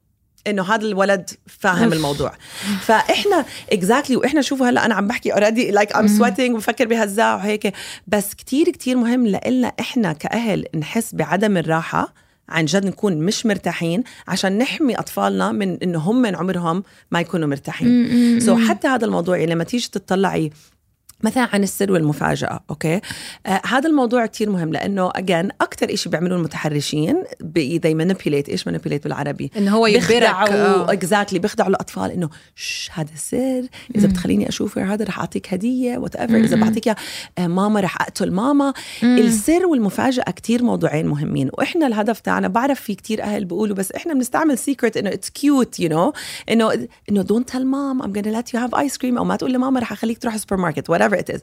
إنه 0.46 0.62
هذا 0.74 0.86
الولد 0.86 1.30
فاهم 1.46 1.92
الموضوع. 1.92 2.32
فإحنا 2.80 3.44
exactly 3.72 4.18
وإحنا 4.18 4.42
شوفوا 4.42 4.68
هلأ 4.68 4.86
أنا 4.86 4.94
عم 4.94 5.06
بحكي 5.06 5.32
already 5.32 5.70
like 5.70 5.96
I'm 5.96 6.08
sweating 6.08 6.54
وبفكر 6.54 6.86
بهزاع 6.86 7.34
وهيك. 7.34 7.72
بس 8.06 8.34
كتير 8.34 8.70
كتير 8.70 8.96
مهم 8.96 9.26
لنا 9.26 9.72
إحنا 9.80 10.12
كأهل 10.12 10.64
نحس 10.74 11.14
بعدم 11.14 11.56
الراحة. 11.56 12.27
عن 12.48 12.64
جد 12.64 12.86
نكون 12.86 13.18
مش 13.18 13.46
مرتاحين 13.46 14.02
عشان 14.28 14.58
نحمي 14.58 14.98
أطفالنا 14.98 15.52
من 15.52 15.78
إنه 15.82 15.98
هم 15.98 16.22
من 16.22 16.36
عمرهم 16.36 16.82
ما 17.10 17.20
يكونوا 17.20 17.48
مرتاحين. 17.48 18.40
so 18.40 18.68
حتى 18.68 18.88
هذا 18.88 19.04
الموضوع 19.04 19.38
لما 19.38 19.64
تيجي 19.64 19.88
تطلعي 19.92 20.50
مثلا 21.22 21.48
عن 21.52 21.62
السر 21.62 21.92
والمفاجأة 21.92 22.60
okay؟ 22.70 23.00
آه 23.46 23.60
هذا 23.66 23.88
الموضوع 23.88 24.26
كتير 24.26 24.50
مهم 24.50 24.72
لأنه 24.72 25.10
again 25.14 25.50
أكتر 25.60 25.94
إشي 25.94 26.08
بيعملوه 26.08 26.38
المتحرشين 26.38 27.24
بي 27.40 27.78
they 27.78 28.04
manipulate 28.04 28.48
إيش 28.48 28.68
manipulate 28.68 29.02
بالعربي؟ 29.04 29.50
إن 29.56 29.68
هو 29.68 29.86
يجبرك، 29.86 30.08
بيخدعوا 30.08 30.48
آه. 30.48 30.92
exactly 30.92 31.38
بيخدعوا 31.38 31.70
الأطفال 31.70 32.10
إنه 32.10 32.30
شش 32.54 32.90
هذا 32.94 33.10
سر 33.16 33.66
إذا 33.96 34.08
بتخليني 34.08 34.48
أشوف 34.48 34.78
هذا 34.78 35.04
رح 35.04 35.18
أعطيك 35.18 35.54
هدية 35.54 35.98
whatever 35.98 36.36
اذا 36.36 36.56
بعطيك 36.56 36.86
إياه، 36.86 36.96
آه، 37.38 37.46
ماما 37.46 37.80
رح 37.80 38.02
أقتل 38.02 38.30
ماما. 38.30 38.72
السر 39.02 39.66
والمفاجأة 39.66 40.30
كتير 40.30 40.62
موضوعين 40.62 41.06
مهمين 41.06 41.50
وإحنا 41.52 41.86
الهدف 41.86 42.20
تاعنا 42.20 42.48
بعرف 42.48 42.80
في 42.80 42.94
كتير 42.94 43.22
أهل 43.22 43.44
بيقولوا 43.44 43.76
بس 43.76 43.92
إحنا 43.92 44.14
بنستعمل 44.14 44.58
secret 44.58 44.96
إنه 44.96 45.10
it's 45.12 45.30
cute 45.30 45.80
you 45.80 45.88
know 45.88 46.12
انه 46.50 46.88
إنه 47.10 47.22
don't 47.22 47.50
tell 47.50 47.66
mom 47.66 48.02
I'm 48.02 48.12
gonna 48.12 48.42
let 48.42 48.48
you 48.48 48.60
have 48.60 48.78
ice 48.78 48.98
cream 48.98 49.18
أو 49.18 49.24
ما 49.24 49.36
تقول 49.36 49.52
لماما 49.52 49.80
رح 49.80 49.92
أخليك 49.92 50.18
تروح 50.18 50.34
السوبر 50.34 50.56
ماركت 50.56 50.90
whatever 50.90 51.22
it 51.24 51.36
is. 51.36 51.40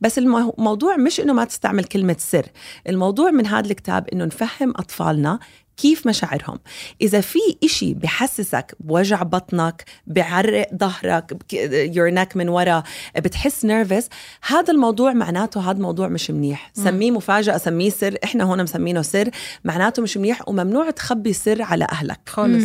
بس 0.00 0.18
المو- 0.18 0.54
الموضوع 0.58 0.96
مش 0.96 1.20
إنه 1.20 1.32
ما 1.32 1.44
تستعمل 1.44 1.84
كلمة 1.84 2.16
سر. 2.18 2.46
الموضوع 2.88 3.30
من 3.30 3.46
هذا 3.46 3.66
الكتاب 3.70 4.08
إنه 4.08 4.24
نفهم 4.24 4.70
أطفالنا 4.70 5.38
كيف 5.78 6.06
مشاعرهم. 6.06 6.58
إذا 7.00 7.20
في 7.20 7.38
إشي 7.64 7.94
بحسسك 7.94 8.74
بوجع 8.80 9.22
بطنك 9.22 9.84
بعرق 10.06 10.66
ظهرك 10.74 11.36
your 11.72 12.10
neck 12.10 12.36
من 12.36 12.48
ورا 12.48 12.82
بتحس 13.16 13.64
nervous 13.64 14.08
هذا 14.46 14.72
الموضوع 14.72 15.12
معناته 15.12 15.70
هذا 15.70 15.76
الموضوع 15.76 16.08
مش 16.08 16.30
منيح. 16.30 16.70
سميه 16.74 17.10
مفاجأة 17.10 17.56
سميه 17.56 17.90
سر 17.90 18.14
إحنا 18.24 18.44
هون 18.44 18.62
مسمينه 18.62 19.02
سر 19.02 19.30
معناته 19.64 20.02
مش 20.02 20.16
منيح 20.16 20.48
وممنوع 20.48 20.90
تخبي 20.90 21.32
سر 21.32 21.62
على 21.62 21.86
أهلك. 21.92 22.18
خالص. 22.26 22.64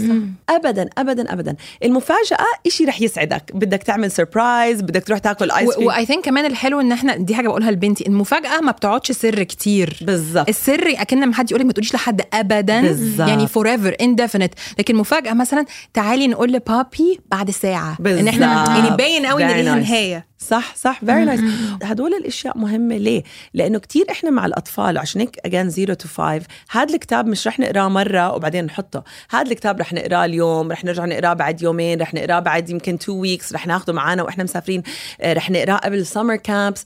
ابدا 0.50 0.90
ابدا 0.98 1.34
ابدا. 1.34 1.56
المفاجأة 1.84 2.46
إشي 2.68 2.86
رح 2.86 3.02
يسعدك. 3.02 3.52
بدك 3.54 3.84
تعمل 3.84 4.12
surprise 4.12 4.82
بدك 4.82 5.04
تروح 5.04 5.20
تاكل 5.20 5.52
ice 5.52 5.76
cream 5.76 5.88
و 5.88 6.06
I 6.06 6.09
think 6.09 6.26
كمان 6.26 6.46
الحلو 6.46 6.82
إن 6.82 6.92
إحنا 6.92 7.16
دي 7.16 7.36
حاجة 7.36 7.48
بقولها 7.48 7.72
لبنتي 7.72 8.08
المفاجأة 8.08 8.60
ما 8.60 8.72
بتقعدش 8.72 9.12
سر 9.12 9.44
كتير. 9.44 9.98
بالظبط. 10.02 10.50
السر 10.50 10.94
لكن 10.98 11.26
ما 11.28 11.34
حد 11.34 11.52
يقول 11.52 11.60
لك 11.60 11.66
ما 11.66 11.74
تقوليش 11.74 11.94
لحد 11.94 12.22
ابدا. 12.34 12.82
بالظبط. 13.04 13.28
يعني 13.28 13.48
forever 13.48 13.96
indefinite 14.02 14.56
لكن 14.80 14.96
مفاجأة 14.96 15.34
مثلا 15.34 15.66
تعالي 15.94 16.28
نقول 16.28 16.52
لبابي 16.54 17.20
بعد 17.32 17.52
ساعة. 17.52 17.90
إن 17.92 18.04
بالظبط. 18.04 18.28
إحنا 18.28 18.78
يعني 18.78 18.98
باين 18.98 19.26
قوي 19.26 19.44
إن 19.44 19.50
ليها 19.50 19.76
nice. 19.76 19.78
نهايه 19.90 20.34
صح 20.38 20.76
صح. 20.76 21.00
very 21.00 21.26
nice 21.26 21.42
هدول 21.84 22.14
الأشياء 22.14 22.58
مهمة 22.58 22.98
ليه؟ 22.98 23.24
لأنه 23.54 23.80
كتير 23.80 24.06
إحنا 24.12 24.30
مع 24.30 24.46
الأطفال 24.46 24.98
عشان 24.98 25.22
هيك 25.22 25.40
again 25.46 25.70
0 25.70 25.94
to 25.94 26.08
5 26.08 26.42
هذا 26.70 26.94
الكتاب 26.94 27.28
مش 27.28 27.48
رح 27.48 27.60
نقراه 27.60 27.88
مرة 27.88 28.34
وبعدين 28.34 28.66
نحطه. 28.66 29.04
هذا 29.30 29.52
الكتاب 29.52 29.80
رح 29.80 29.94
نقراه 29.94 30.26
اليوم 30.26 30.72
رح 30.72 30.86
نرجع 30.86 31.06
نقراه 31.06 31.34
بعد 31.34 31.62
يومين 31.62 32.02
رح 32.02 32.14
نقراه 32.14 32.40
بعد 32.40 32.70
يمكن 32.70 32.94
2 32.94 33.20
weeks 33.20 33.54
رح 33.54 33.68
ناخده 33.68 33.94
معنا 33.94 34.24
وإحنا 34.24 34.44
مسافرين. 34.44 34.84
آه، 35.22 35.34
رح 35.34 35.52
نقراه 35.52 35.76
قبل 35.78 36.06
summer 36.06 36.36
camps 36.36 36.84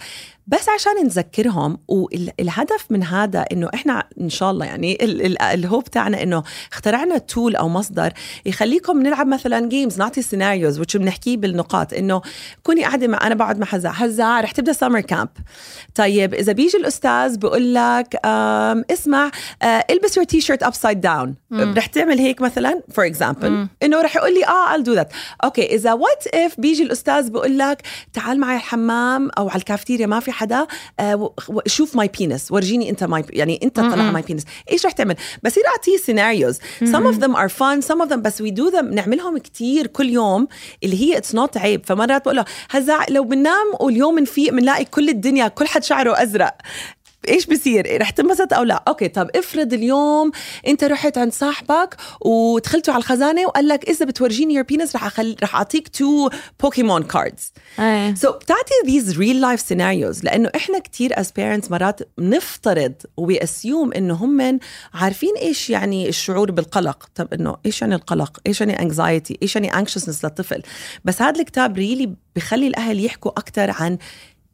بس 0.47 0.69
عشان 0.69 0.91
نذكرهم 1.05 1.77
والهدف 1.87 2.85
من 2.89 3.03
هذا 3.03 3.45
إنه 3.51 3.69
إحنا 3.73 4.03
إن 4.21 4.29
شاء 4.29 4.51
الله 4.51 4.65
يعني 4.65 4.97
ال- 5.05 5.25
ال- 5.25 5.41
ال 5.41 5.50
hope 5.50 5.83
تاعنا 5.83 6.23
إنه 6.23 6.43
اخترعنا 6.71 7.17
tool 7.17 7.55
أو 7.55 7.69
مصدر 7.69 8.13
يخليكم 8.45 9.01
نلعب 9.01 9.27
مثلا 9.27 9.69
games 9.69 9.97
نعطي 9.99 10.21
scenarios 10.21 10.79
وش 10.79 10.97
بنحكيه 10.97 11.37
بالنقاط 11.37 11.93
إنه 11.93 12.21
كوني 12.63 12.83
قاعدة 12.85 13.07
مع 13.07 13.27
أنا 13.27 13.35
بقعد 13.35 13.59
مع 13.59 13.65
هزاع 13.65 13.89
هزاع 13.91 14.41
رح 14.41 14.51
تبدأ 14.51 14.73
summer 14.73 14.99
camp 15.01 15.29
طيب 15.95 16.33
إذا 16.33 16.51
بيجي 16.51 16.77
الأستاذ 16.77 17.37
بقول 17.37 17.73
لك 17.73 18.19
اسمع 18.91 19.31
آه، 19.61 19.85
البس 19.89 20.17
your 20.17 20.25
t-shirt 20.25 20.63
upside 20.63 21.01
down 21.01 21.35
رح 21.77 21.85
تعمل 21.85 22.19
هيك 22.19 22.41
مثلا 22.41 22.81
for 22.93 23.05
example 23.05 23.67
إنه 23.83 24.01
رح 24.01 24.15
يقول 24.15 24.33
لي 24.33 24.45
آه 24.45 24.67
I'll 24.77 24.83
do 24.85 24.99
that. 24.99 25.15
okay 25.43 25.75
إذا 25.75 25.93
what 25.93 26.27
if 26.33 26.55
بيجي 26.59 26.83
الأستاذ 26.83 27.29
بقول 27.29 27.57
لك 27.57 27.81
تعال 28.13 28.39
معي 28.39 28.55
الحمام 28.57 29.29
أو 29.37 29.49
على 29.49 29.59
الكافتيريا 29.59 30.07
ما 30.07 30.19
في 30.19 30.31
حدا 30.37 30.67
آه، 30.99 31.33
شوف 31.67 31.95
my 31.95 32.07
penis 32.19 32.51
ورجيني 32.51 32.89
انت 32.89 33.03
my 33.03 33.25
يعني 33.29 33.59
انت 33.63 33.79
طلع 33.79 34.11
my 34.11 34.21
penis 34.21 34.43
إيش 34.71 34.85
رح 34.85 34.91
تعمل؟ 34.91 35.15
بصير 35.43 35.63
أعطيه 35.67 35.97
scenarios 35.97 36.57
some 36.83 37.13
of 37.13 37.17
them 37.23 37.35
are 37.35 37.49
fun 37.49 37.87
some 37.87 38.05
of 38.05 38.09
them 38.09 38.15
بس 38.15 38.41
we 38.41 38.45
do 38.45 38.71
them 38.73 38.83
نعملهم 38.83 39.37
كتير 39.37 39.87
كل 39.87 40.09
يوم 40.09 40.47
اللي 40.83 41.01
هي 41.01 41.17
it's 41.17 41.35
not 41.35 41.57
عيب. 41.57 41.85
فمرات 41.85 42.21
بقول 42.21 42.35
له 42.35 42.45
هزاع 42.69 42.99
لو 43.09 43.23
بننام 43.23 43.65
واليوم 43.79 44.19
نفيق 44.19 44.53
بنلاقي 44.53 44.85
كل 44.85 45.09
الدنيا 45.09 45.47
كل 45.47 45.67
حد 45.67 45.83
شعره 45.83 46.23
أزرق. 46.23 46.57
إيش 47.27 47.45
بصير 47.45 48.01
رح 48.01 48.09
تنبسط 48.09 48.53
أو 48.53 48.63
لا؟ 48.63 48.83
okay 48.87 49.07
طب 49.07 49.29
افرض 49.35 49.73
اليوم 49.73 50.31
أنت 50.67 50.83
رحت 50.83 51.17
عند 51.17 51.33
صاحبك 51.33 51.95
ودخلتوا 52.21 52.93
على 52.93 53.01
الخزانة 53.01 53.45
وقال 53.45 53.67
لك 53.67 53.89
إذا 53.89 54.05
بتورجيني 54.05 54.53
your 54.53 54.63
penis 54.63 54.95
رح 54.95 55.05
أخل... 55.05 55.35
رح 55.43 55.55
أعطيك 55.55 55.87
two 55.87 56.29
بوكيمون 56.59 57.03
cards 57.03 58.31
so, 58.31 58.35
بتعطي 58.35 58.73
these 58.85 59.13
real 59.13 59.41
life 59.41 59.63
scenarios 59.67 60.23
لأنه 60.23 60.51
إحنا 60.55 60.79
كتير 60.79 61.13
as 61.13 61.27
parents 61.27 61.71
مرات 61.71 62.01
بنفترض 62.17 62.93
وبي 63.17 63.42
assume 63.42 63.93
إنه 63.93 64.13
هم 64.13 64.59
عارفين 64.93 65.33
إيش 65.41 65.69
يعني 65.69 66.09
الشعور 66.09 66.51
بالقلق. 66.51 67.09
طب 67.15 67.33
إنه 67.33 67.57
إيش 67.65 67.81
يعني 67.81 67.95
القلق؟ 67.95 68.39
إيش 68.47 68.61
يعني 68.61 68.75
anxiety 68.77 69.35
إيش 69.41 69.55
يعني 69.55 69.71
anxiousness 69.71 70.23
للطفل؟ 70.23 70.61
بس 71.05 71.21
هذا 71.21 71.39
الكتاب 71.39 71.77
really 71.77 72.13
بخلي 72.35 72.67
الأهل 72.67 73.05
يحكوا 73.05 73.31
أكثر 73.31 73.71
عن 73.71 73.97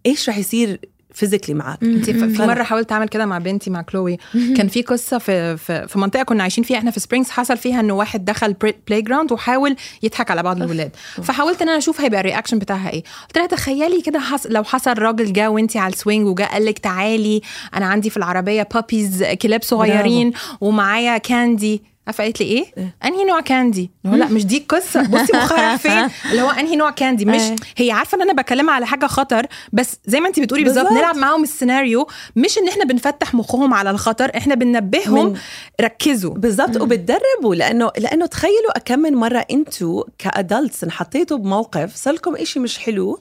إيش 0.06 0.30
رح 0.30 0.38
يصير 0.38 0.80
physically 1.13 1.56
معك 1.55 1.84
انت 1.84 2.10
في 2.10 2.41
مرة 2.41 2.63
حاولت 2.63 2.91
أعمل 2.91 3.08
كده 3.08 3.25
مع 3.25 3.38
بنتي 3.38 3.70
مع 3.70 3.82
كلوي 3.82 4.17
كان 4.58 4.67
في 4.67 4.82
قصة 4.82 5.17
في 5.17 5.58
في, 5.58 5.88
في 5.88 6.00
منطقة 6.00 6.24
كنا 6.24 6.43
عايشين 6.43 6.63
فيها 6.63 6.77
إحنا 6.77 6.91
في 6.91 7.00
سبرينجز 7.00 7.29
حصل 7.29 7.58
فيها 7.58 7.79
إنه 7.79 7.93
واحد 7.93 8.25
دخل 8.25 8.53
playground 8.88 9.32
وحاول 9.32 9.75
يضحك 10.03 10.32
على 10.32 10.43
بعض 10.43 10.62
الولاد. 10.62 10.91
فحاولت 11.24 11.62
إن 11.62 11.70
أنا 11.70 11.77
أشوف 11.77 12.01
هيبقى 12.01 12.20
ال 12.20 12.24
reaction 12.24 12.60
بتاعها 12.60 12.89
إيه. 12.89 13.03
قلت 13.27 13.38
لها 13.38 13.48
تخيلي 13.48 14.01
كده 14.01 14.20
حص... 14.20 14.48
لو 14.48 14.63
حصل 14.63 14.93
راجل 14.93 15.34
جه 15.34 15.50
وانت 15.50 15.77
على 15.77 15.93
ال 15.94 15.99
swing 15.99 16.28
وجا 16.27 16.46
قال 16.46 16.65
لك 16.65 16.79
تعالي 16.79 17.41
أنا 17.75 17.86
عندي 17.86 18.10
في 18.10 18.17
العربية 18.17 18.67
puppies 18.74 19.24
كلاب 19.24 19.63
صغيرين 19.63 20.32
ومعايا 20.62 21.17
candy 21.18 21.93
عارفة 22.08 22.24
قالت 22.24 22.40
لي 22.40 22.46
إيه؟ 22.46 22.66
أنهي 23.06 23.26
نوع 23.26 23.42
كاندي؟ 23.42 23.92
اللي 24.06 24.16
هو 24.16 24.20
لا 24.20 24.28
مش 24.28 24.46
دي 24.46 24.58
القصة 24.58 25.02
بصي 25.02 25.38
مخها 25.38 25.78
فين 25.84 26.10
اللي 26.32 26.42
هو 26.42 26.50
أنهي 26.50 26.76
نوع 26.76 26.92
كاندي 26.92 27.26
مش 27.26 27.42
أي. 27.42 27.56
هي 27.78 27.92
عارفة 27.92 28.16
إن 28.16 28.22
أنا 28.22 28.34
بكلمها 28.34 28.74
على 28.74 28.86
حاجة 28.86 29.06
خطر 29.06 29.48
بس 29.74 29.98
زي 30.06 30.20
ما 30.20 30.28
انت 30.28 30.40
بتقولي 30.40 30.64
بالظبط 30.64 30.84
بالظبط. 30.84 31.00
نلعب 31.00 31.16
معاهم 31.16 31.44
السيناريو 31.44 32.08
مش 32.36 32.58
إن 32.58 32.68
إحنا 32.68 32.84
بنفتح 32.84 33.34
مخهم 33.34 33.74
على 33.74 33.90
الخطر 33.90 34.32
إحنا 34.38 34.56
بننبههم 34.56 35.34
ركزوا 35.82 36.34
بالضبط 36.34 36.82
وبتدربوا 36.82 37.56
لأنه 37.56 37.92
لأنه 37.98 38.26
تخيلوا 38.26 38.80
كم 38.86 39.00
من 39.00 39.14
مرة 39.14 39.46
أنتوا 39.52 40.04
كأدلتس 40.18 40.84
انحطيتوا 40.84 41.38
بموقف 41.38 41.96
صار 41.96 42.14
لكم 42.14 42.36
إشي 42.36 42.60
مش 42.60 42.80
حلو 42.80 43.20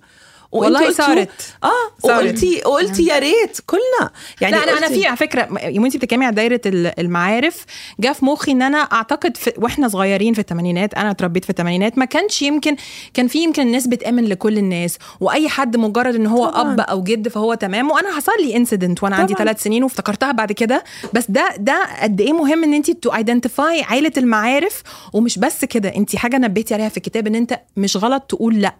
والله 0.52 0.92
صارت. 0.92 1.28
آه 1.64 1.68
صارت. 2.02 2.24
وقلتي 2.26 2.62
وقلتي 2.66 3.02
يا 3.06 3.18
ريت 3.18 3.58
كلنا 3.66 4.10
يعني 4.40 4.56
لا 4.56 4.62
أنا 4.62 4.78
أنا 4.78 4.88
في 4.88 5.06
على 5.06 5.16
فكرة 5.16 5.48
يوم 5.62 5.84
انت 5.84 5.96
بتتكلمي 5.96 6.24
على 6.26 6.34
دايرة 6.34 6.60
ال- 6.66 7.00
المعارف 7.00 7.64
جاء 8.00 8.12
في 8.12 8.24
مخي 8.24 8.52
إن 8.52 8.62
أنا 8.62 8.78
أعتقد 8.78 9.36
في 9.36 9.52
وإحنا 9.58 9.88
صغيرين 9.88 10.34
في 10.34 10.40
الثمانينات 10.40 10.94
أنا 10.94 11.10
اتربيت 11.10 11.44
في 11.44 11.50
الثمانينات 11.50 11.98
ما 11.98 12.04
كانش 12.04 12.42
يمكن 12.42 12.76
كان 13.14 13.28
في 13.28 13.42
يمكن 13.42 13.62
الناس 13.62 13.86
بتامن 13.86 14.24
لكل 14.24 14.58
الناس 14.58 14.98
وأي 15.20 15.48
حد 15.48 15.76
مجرد 15.76 16.14
إن 16.14 16.26
هو 16.26 16.48
طبعاً. 16.48 16.72
اب 16.74 16.80
أو 16.80 17.02
جد 17.02 17.28
فهو 17.28 17.54
تمام 17.54 17.90
وأنا 17.90 18.16
حصل 18.16 18.32
لي 18.44 18.56
incident 18.56 19.02
وأنا 19.02 19.16
عندي 19.16 19.34
طبعاً. 19.34 19.44
ثلاث 19.46 19.62
سنين 19.62 19.84
وافتكرتها 19.84 20.32
بعد 20.32 20.52
كده 20.52 20.84
بس 21.12 21.24
ده 21.28 21.48
ده 21.58 21.86
قد 22.02 22.20
إيه 22.20 22.32
مهم 22.32 22.64
إن 22.64 22.74
انت 22.74 22.90
to 22.90 23.10
identify 23.14 23.82
عائله 23.82 24.12
المعارف 24.16 24.82
ومش 25.12 25.38
بس 25.38 25.64
كده 25.64 25.88
انت 25.96 26.16
حاجة 26.16 26.36
نبهتي 26.38 26.74
عليها 26.74 26.88
في 26.88 26.96
الكتاب 26.96 27.26
إن 27.26 27.34
أنت 27.34 27.60
مش 27.76 27.96
غلط 27.96 28.22
تقول 28.22 28.60
لأ 28.60 28.74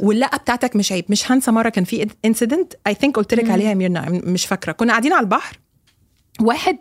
واللأ 0.00 0.36
بتاعتك 0.36 0.76
مش 0.82 0.92
عيب 0.92 1.04
مش 1.08 1.32
هنسى 1.32 1.50
مرة 1.50 1.68
كان 1.68 1.84
في 1.84 2.06
incident 2.24 2.72
I 2.86 2.94
think 2.94 3.16
قلت 3.16 3.34
لك 3.34 3.50
عليها 3.50 3.74
ميرنا 3.74 4.06
مش 4.10 4.46
فاكرة. 4.46 4.72
كنا 4.72 4.90
قاعدين 4.90 5.12
على 5.12 5.20
البحر. 5.24 5.58
واحد 6.40 6.76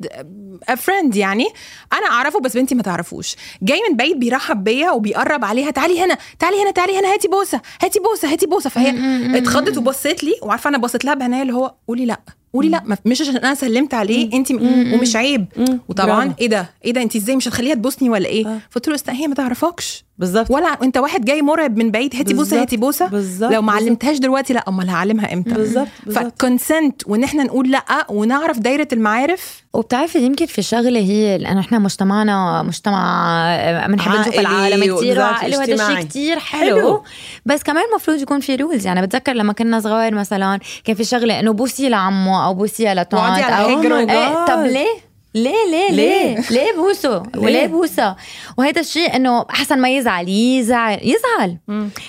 friend 0.78 1.16
يعني 1.16 1.46
أنا 1.94 2.06
أعرفه 2.12 2.40
بس 2.40 2.58
بنتي 2.58 2.76
ما 2.76 2.84
تعرفوش. 2.84 3.36
جاي 3.62 3.82
من 3.90 3.98
بعيد 3.98 4.20
بيرحب 4.20 4.64
بيا 4.64 4.92
وبيقرب 4.92 5.46
عليها 5.46 5.72
تعالي 5.72 6.00
هنا 6.00 6.18
تعالي 6.40 6.64
هنا 6.64 6.72
تعالي 6.72 7.00
هنا 7.00 7.14
هاتي 7.14 7.28
بوسة 7.28 7.62
هاتي 7.82 8.00
بوسة 8.00 8.32
هاتي 8.32 8.46
بوسة. 8.46 8.70
فهي 8.70 8.94
اتخضت 9.38 9.78
وبصت 9.78 10.24
لي 10.24 10.34
وعارفة 10.42 10.70
أنا 10.70 10.78
بصيت 10.78 11.06
لها 11.06 11.14
بعناية 11.14 11.42
اللي 11.42 11.54
هو 11.54 11.76
قولي 11.88 12.06
لأ 12.06 12.20
قولي 12.54 12.70
لأ 12.70 12.98
مش 13.06 13.22
عشان 13.22 13.38
أنا 13.38 13.56
سلمت 13.56 13.94
عليه 13.94 14.34
أنت 14.34 14.52
ومش 14.52 15.16
عيب. 15.16 15.46
وطبعا. 15.90 16.36
إيه 16.42 16.48
ده 16.48 16.70
إيه 16.86 16.94
ده 16.94 17.02
أنت 17.02 17.16
إزاي 17.16 17.36
مش 17.36 17.48
هتخليها 17.48 17.74
تبوسني 17.74 18.10
ولا 18.10 18.26
إيه؟ 18.30 18.60
فقلت 18.70 18.88
له 18.88 19.14
هي 19.14 19.28
ما 19.28 19.36
تعرفكش. 19.36 20.04
بالضبط 20.22 20.52
ولا 20.52 20.68
انت 20.68 20.98
واحد 20.98 21.26
جاي 21.26 21.42
مرعب 21.42 21.78
من 21.78 21.92
بعيد 21.92 22.16
هاتي 22.16 22.34
بوسة 22.34 22.38
بالظبط. 22.50 22.60
هاتي 22.60 22.78
بوسة 22.78 23.08
بالظبط. 23.08 23.52
لو 23.52 23.62
ما 23.62 23.72
بالظبط. 23.72 23.86
علمتهاش 23.88 24.18
دلوقتي 24.18 24.54
لا 24.54 24.64
امال 24.68 24.90
هعلمها 24.90 25.34
إمتى 25.34 25.54
بالظبط. 25.54 25.88
بالظبط. 26.06 26.24
ف 26.26 26.36
consent 26.36 27.08
وان 27.08 27.24
إحنا 27.24 27.44
نقول 27.44 27.72
لا 27.72 27.84
ونعرف 28.10 28.60
دايرة 28.60 28.88
المعارف 28.94 29.64
وبتعرفي 29.74 30.20
يمكن 30.20 30.46
في 30.46 30.62
شغلة 30.62 31.00
هي 31.00 31.38
لأنه 31.38 31.60
إحنا 31.60 31.80
مجتمعنا 31.80 32.64
مجتمع 32.64 33.86
بنحب 33.88 34.12
نشوف 34.12 34.28
عائلي 34.28 34.40
العالم 34.42 34.82
كثير 34.84 34.94
وبالذات 34.94 35.18
وعائلي 35.18 35.58
وهذا. 35.58 35.74
الشيء 35.74 36.08
كثير 36.08 36.40
حلو. 36.40 36.76
حلو. 36.76 37.04
بس 37.46 37.64
كمان 37.64 37.84
المفروض 37.92 38.22
يكون 38.22 38.40
في 38.40 38.56
rules 38.56 38.86
يعني 38.86 39.02
بتذكر 39.02 39.34
لما 39.34 39.54
كنا 39.54 39.80
صغار 39.80 40.14
مثلا 40.16 40.60
كان 40.84 40.96
في 40.96 41.04
شغلة 41.04 41.40
إنه 41.40 41.54
بوسي 41.54 41.90
لعمه 41.90 42.46
أو 42.46 42.54
بوسي 42.54 42.88
على 42.88 43.06
أو. 43.14 43.82
إيه 43.82 44.46
طب 44.46 44.64
ليه؟ 44.66 45.11
ليه 45.36 45.66
ليه 45.72 45.92
ليه؟ 45.92 46.36
ليه؟ 46.52 46.74
بوسه 46.74 47.24
وليه 47.38 47.68
بوسه 47.68 48.16
وهذا 48.58 48.82
الشيء 48.82 49.16
إنه 49.16 49.46
احسن 49.50 49.80
ما 49.80 49.90
يزعل 49.90 50.30
يزعل 50.30 51.00
يزعل. 51.04 51.58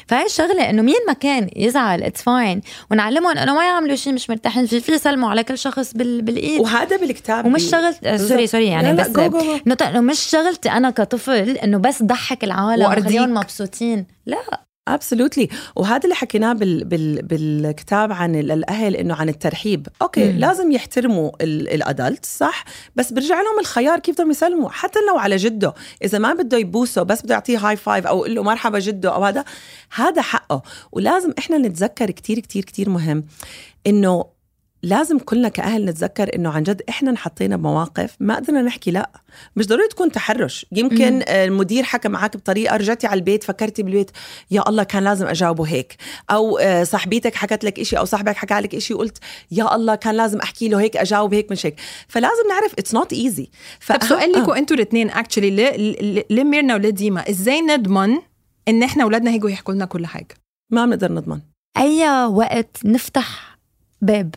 فهي 0.07 0.27
الشغلة 0.27 0.71
إنه 0.71 0.83
مين 0.83 0.97
ما 1.07 1.13
كان 1.13 1.49
يزعل 1.57 2.03
it's 2.03 2.23
fine 2.23 2.61
ونعلمهم 2.91 3.39
إنه 3.39 3.55
ما 3.55 3.65
يعملوا 3.65 3.97
شيء 3.97 4.13
مش 4.13 4.31
مرتاحين 4.31 4.67
فيه 4.67 4.79
في 4.79 4.93
يسلموا 4.93 5.31
على 5.31 5.45
كل 5.45 5.59
شخص 5.59 5.93
بال... 5.93 6.23
بالإيد. 6.23 6.61
وهذا 6.61 6.97
بالكتاب. 6.97 7.47
ومش 7.47 7.75
بالظبط. 7.75 8.29
sorry 8.29 8.47
sorry 8.47 8.67
يعني 8.67 8.93
لا 8.93 9.03
لا 9.03 9.29
بس. 9.29 9.83
إنه 9.83 10.01
مش 10.01 10.21
شغلتي 10.21 10.71
أنا 10.71 10.91
كطفل 10.91 11.51
إنه 11.51 11.79
بس 11.79 12.03
ضحك 12.03 12.45
العالم. 12.45 12.87
وخليهم 12.87 13.35
مبسوطين. 13.35 14.07
لا. 14.27 14.72
absolutely 14.89 15.49
وهذا 15.77 16.01
اللي 16.05 16.15
حكيناه 16.15 16.53
بال 16.53 16.85
بال 16.85 17.23
بالكتاب 17.23 18.13
عن 18.13 18.35
ال- 18.35 18.51
الأهل 18.51 18.97
إنه 18.97 19.15
عن 19.15 19.29
الترحيب. 19.29 19.89
okay 20.03 20.33
مم. 20.33 20.39
لازم 20.39 20.73
يحترموا 20.73 21.31
ال 21.43 21.57
adult 21.57 22.25
صح؟ 22.27 22.65
بس 22.97 23.13
برجع 23.13 23.41
لهم 23.41 23.59
الخيار 23.61 23.99
كيف 23.99 24.15
بدهم 24.15 24.31
يسلموا. 24.31 24.71
حتى 24.71 24.99
لو 25.09 25.19
على 25.19 25.37
جده 25.37 25.75
إذا 26.05 26.19
ما 26.19 26.35
بده 26.35 26.57
يبوسه 26.59 27.03
بس 27.03 27.23
بده 27.23 27.35
يعطيه 27.35 27.59
هاي 27.59 27.77
فايف 27.77 28.07
أو 28.07 28.17
يقول 28.19 28.35
له 28.35 28.43
مرحبا 28.43 28.79
جده 28.79 29.15
أو 29.15 29.25
هذا 29.25 29.45
هذا 29.95 30.23
حقه. 30.23 30.63
ولازم 30.93 31.33
إحنا 31.39 31.59
نتذكر 31.59 32.11
كتير 32.11 32.39
كتير 32.39 32.65
كتير 32.65 32.89
مهم 32.91 33.25
إنه 33.87 34.25
لازم 34.83 35.19
كلنا 35.19 35.49
كأهل 35.49 35.85
نتذكر 35.85 36.35
إنه 36.37 36.51
عن 36.51 36.63
جد 36.63 36.83
إحنا 36.89 37.11
انحطينا 37.11 37.57
بمواقف 37.57 38.17
ما 38.21 38.37
قدرنا 38.37 38.63
نحكي 38.63 38.91
لا. 38.91 39.11
مش 39.57 39.67
ضروري 39.67 39.89
تكون 39.89 40.13
تحرش. 40.13 40.67
يمكن 40.73 41.13
مم. 41.13 41.23
آه، 41.29 41.45
المدير 41.45 41.83
حكى 41.83 42.09
معك 42.09 42.37
بطريقة 42.37 42.77
رجعتي 42.77 43.07
على 43.07 43.19
البيت 43.19 43.45
فكرتي 43.45 43.83
بالبيت 43.83 44.11
يا 44.51 44.69
الله 44.69 44.83
كان 44.83 45.05
لازم 45.05 45.27
أجاوبه 45.27 45.65
هيك. 45.65 45.97
أو 46.31 46.59
آه، 46.59 46.85
صاحبتك 46.85 47.35
حكت 47.35 47.65
لك 47.65 47.79
إشي 47.81 47.99
أو 47.99 48.05
صاحبك 48.05 48.37
حكى 48.37 48.55
لك 48.55 48.75
إشي 48.75 48.95
وقلت 48.95 49.19
يا 49.51 49.75
الله 49.75 49.95
كان 49.95 50.15
لازم 50.15 50.39
أحكي 50.39 50.69
له 50.69 50.81
هيك 50.81 50.97
أجاوب 50.97 51.35
هيك 51.35 51.51
مش 51.53 51.67
هيك 51.67 51.77
فلازم 52.09 52.49
نعرف 52.49 52.73
it's 52.79 52.95
not 52.95 53.13
easy 53.13 53.51
طب 53.89 54.03
سؤال 54.03 54.33
لكم 54.33 54.53
أنتوا 54.53 54.77
الاثنين 54.77 55.11
actually 55.11 56.25
لميرنا 56.31 56.75
ولديما 56.75 57.31
إزاي 57.31 57.61
نضمن 57.61 58.19
إن 58.69 58.83
إحنا 58.83 59.05
اولادنا 59.05 59.31
هيجوا 59.31 59.51
يحكوا 59.51 59.75
لنا 59.75 59.85
كل 59.85 60.07
حاجة؟ 60.07 60.35
ما 60.71 60.87
بنقدر 60.87 61.13
نضمن. 61.13 61.41
أي 61.77 62.25
وقت 62.27 62.77
نفتح 62.85 63.59
باب. 64.01 64.35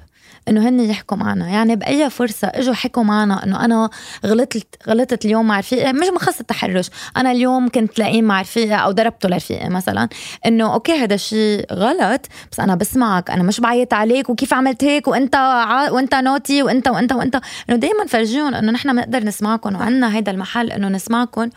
إنه 0.48 0.70
هن 0.70 0.79
يحكوا 0.79 1.17
معنا. 1.17 1.50
يعني 1.50 1.75
بأي 1.75 2.10
فرصة 2.10 2.48
إجوا 2.48 2.74
حكوا 2.74 3.03
معنا 3.03 3.44
إنه 3.44 3.65
أنا 3.65 3.89
غلطت 4.25 4.67
غلطت 4.88 5.25
اليوم 5.25 5.48
مع 5.48 5.60
رفيقي 5.60 5.94
مش 5.94 6.08
مخص 6.15 6.39
التحرش 6.39 6.89
أنا 7.17 7.32
اليوم 7.32 7.70
كنت 7.70 8.00
لاقيه 8.00 8.22
مع 8.22 8.41
رفيقي 8.41 8.75
أو 8.75 8.91
ضربته 8.91 9.29
لرفيقي 9.29 9.70
مثلا. 9.70 10.10
إنه 10.46 10.74
okay 10.74 10.91
هذا 10.91 11.15
الشيء 11.15 11.65
غلط 11.74 12.22
بس 12.51 12.60
أنا 12.60 12.75
بسمعك 12.75 13.32
أنا 13.32 13.44
مش 13.44 13.60
بعيط 13.60 13.94
عليك 13.94 14.29
وكيف 14.29 14.53
عملت 14.53 14.84
هيك 14.84 15.08
وإنت 15.08 15.36
ع... 15.36 15.89
وإنت 15.91 16.15
naughty 16.15 16.63
وإنت 16.63 16.88
وإنت 16.88 17.13
وإنت. 17.13 17.36
إنه 17.70 17.77
دائما 17.77 18.05
فرجيهم 18.05 18.53
إنه 18.53 18.72
نحن 18.72 18.96
بنقدر 18.96 19.24
نسمعكم 19.24 19.75
وعندنا 19.75 20.15
هيدا 20.15 20.32
المحل 20.32 20.72
إنه 20.72 20.88
نسمعكم 20.89 21.50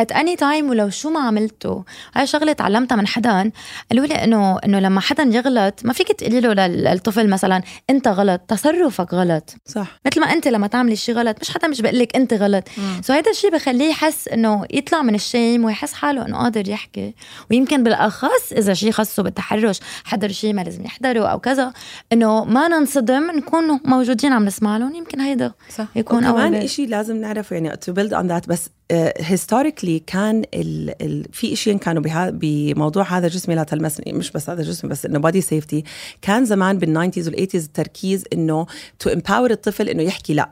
at 0.00 0.14
any 0.16 0.36
time 0.40 0.64
ولو 0.70 0.90
شو 0.90 1.10
ما 1.10 1.20
عملتوا 1.20 1.82
هاي 2.14 2.26
شغلة 2.26 2.52
تعلمتها 2.52 2.96
من 2.96 3.06
حدا. 3.06 3.50
قالوا 3.90 4.06
لي 4.06 4.14
إنه 4.14 4.58
إنه 4.58 4.78
لما 4.78 5.00
حدا 5.00 5.22
يغلط 5.22 5.80
ما 5.84 5.92
فيك 5.92 6.12
تقولي 6.12 6.40
له 6.40 6.52
لل- 6.52 6.84
للطفل 6.84 7.28
مثلا 7.28 7.62
أنت 7.90 8.08
غلط 8.08 8.40
تصرفك 8.40 9.14
غلط. 9.14 9.54
صح. 9.66 10.00
مثل 10.06 10.20
ما 10.20 10.26
أنت 10.32 10.48
لما 10.48 10.66
تعملي 10.66 10.96
شيء 10.96 11.14
غلط 11.14 11.36
مش 11.40 11.50
حدا 11.50 11.68
مش 11.68 11.80
بقول 11.80 11.98
لك 11.98 12.16
أنت 12.16 12.34
غلط. 12.34 12.64
سو 13.02 13.12
هيدا 13.12 13.30
الشيء 13.30 13.50
بخليه 13.50 13.90
يحس 13.90 14.28
إنه 14.28 14.64
يطلع 14.70 15.02
من 15.02 15.14
الشيم 15.14 15.64
ويحس 15.64 15.92
حاله 15.92 16.26
إنه 16.26 16.38
قادر 16.38 16.68
يحكي. 16.68 17.14
ويمكن 17.50 17.82
بالأخص 17.82 18.52
إذا 18.52 18.74
شيء 18.74 18.90
خصه 18.90 19.22
بالتحرش 19.22 19.80
حضر 20.04 20.28
شيء 20.28 20.52
ما 20.54 20.60
لازم 20.60 20.84
يحضره 20.84 21.26
أو 21.26 21.38
كذا 21.38 21.72
إنه 22.12 22.44
ما 22.44 22.68
ننصدم 22.68 23.30
نكون 23.36 23.80
موجودين 23.84 24.32
عم 24.32 24.44
نسمع 24.44 24.76
لهم. 24.76 24.94
يمكن 24.94 25.20
هيدا 25.20 25.52
صح. 25.76 25.86
يكون 25.96 26.24
أول. 26.24 26.46
وكمان. 26.46 26.66
شيء 26.66 26.88
لازم 26.88 27.16
نعرفه 27.16 27.56
يعني 27.56 27.70
to 27.72 27.92
build 27.92 28.12
on 28.12 28.28
that 28.30 28.48
بس 28.48 28.68
historically 29.20 29.89
كان 29.98 30.44
ال 30.54 31.02
ال 31.02 31.26
في 31.32 31.52
إشياء 31.52 31.76
كانوا 31.76 32.02
بها 32.02 32.30
بموضوع 32.30 33.02
هذا 33.04 33.28
جسمي 33.28 33.54
لا 33.54 33.62
تلمسني. 33.62 34.12
مش 34.12 34.30
بس 34.30 34.50
هذا 34.50 34.62
جسمي 34.62 34.90
بس 34.90 35.06
إنه 35.06 35.18
body 35.18 35.40
safety 35.40 35.84
كان 36.22 36.44
زمان 36.44 36.78
بال 36.78 36.88
nineties 36.88 37.28
وال 37.28 37.35
eighties 37.35 37.64
التركيز 37.64 38.24
إنه 38.32 38.66
to 38.98 39.10
empower 39.10 39.50
الطفل 39.50 39.88
إنه 39.88 40.02
يحكي 40.02 40.34
لا. 40.34 40.50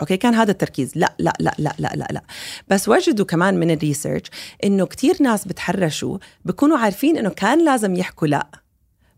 okay؟ 0.00 0.16
كان 0.16 0.34
هذا 0.34 0.50
التركيز. 0.50 0.92
لا 0.94 1.14
لا 1.18 1.32
لا 1.40 1.54
لا 1.58 1.74
لا 1.78 1.92
لا 1.94 2.08
لا. 2.10 2.22
بس 2.68 2.88
وجدوا 2.88 3.26
كمان 3.26 3.54
من 3.54 3.70
ال 3.70 3.76
research 3.76 4.26
إنه 4.64 4.86
كتير 4.86 5.16
ناس 5.20 5.48
بتحرشوا 5.48 6.18
بكونوا 6.44 6.78
عارفين 6.78 7.16
إنه 7.16 7.30
كان 7.30 7.64
لازم 7.64 7.94
يحكوا 7.94 8.28
لا. 8.28 8.46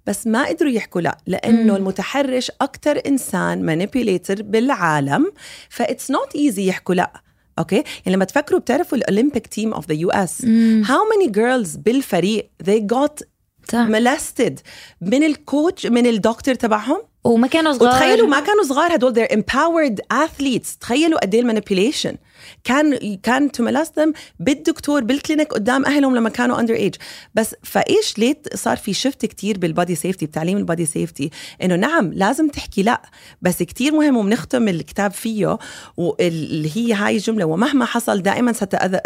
بس 0.06 0.26
ما 0.26 0.48
قدروا 0.48 0.70
يحكوا 0.70 1.00
لا 1.00 1.18
لأنه 1.26 1.72
مم. 1.72 1.76
المتحرش 1.76 2.50
أكثر 2.60 3.02
إنسان 3.06 3.62
manipulator 3.62 4.42
بالعالم 4.42 5.32
ف 5.68 5.76
it's 5.76 6.10
not 6.10 6.36
easy 6.36 6.66
يحكوا 6.66 6.94
لا. 6.94 7.23
okay؟ 7.58 7.76
يعني 7.76 8.16
لما 8.16 8.24
تفكروا 8.24 8.60
بتعرفوا 8.60 8.98
ال 8.98 9.46
Olympic 9.46 9.72
team 9.74 9.88
of 9.88 9.94
the 9.94 10.10
US. 10.10 10.44
How 10.84 11.04
many 11.10 11.30
girls 11.30 11.76
بالفريق 11.76 12.50
they 12.64 12.80
got 12.94 13.24
صح. 13.72 13.86
molested 13.88 14.52
من 15.00 15.24
ال 15.24 15.34
coach 15.34 15.86
من 15.86 16.06
الدكتور 16.06 16.54
تبعهم؟ 16.54 17.02
وما 17.24 17.46
كانوا 17.46 17.72
صغار. 17.72 17.88
وتخيلوا 17.94 18.28
ما 18.28 18.40
كانوا 18.40 18.62
صغار 18.64 18.94
هدول 18.94 19.14
they're 19.14 19.32
empowered 19.32 20.16
athletes. 20.16 20.78
تخيلوا 20.80 21.20
قد 21.20 21.34
إيه 21.34 21.40
ال 21.40 21.46
manipulation 21.46 22.16
كان 22.64 23.16
كان 23.22 23.50
to 23.56 23.60
molest 23.64 23.90
them 24.00 24.12
بالدكتور 24.40 25.04
بال 25.04 25.16
clinic 25.16 25.52
قدام 25.52 25.84
أهلهم 25.86 26.16
لما 26.16 26.28
كانوا 26.30 26.60
underage 26.60 26.94
بس 27.34 27.54
فإيش 27.62 28.18
ليه 28.18 28.36
صار 28.54 28.76
في 28.76 28.94
shift 28.94 29.26
كتير 29.26 29.58
بال 29.58 29.70
body 29.70 29.94
safety 29.94 30.26
بتعليم 30.26 30.58
ال 30.58 30.64
body 30.64 30.86
safety 30.86 31.30
إنه 31.62 31.76
نعم 31.76 32.12
لازم 32.12 32.48
تحكي 32.48 32.82
لا 32.82 33.02
بس 33.42 33.62
كتير 33.62 33.92
مهم 33.92 34.16
وبنختم 34.16 34.68
الكتاب 34.68 35.10
فيه 35.10 35.58
واللي 35.96 36.70
هي 36.76 36.92
هاي 36.92 37.16
الجملة. 37.16 37.44
ومهما 37.44 37.84
حصل 37.84 38.22
دائما 38.22 38.52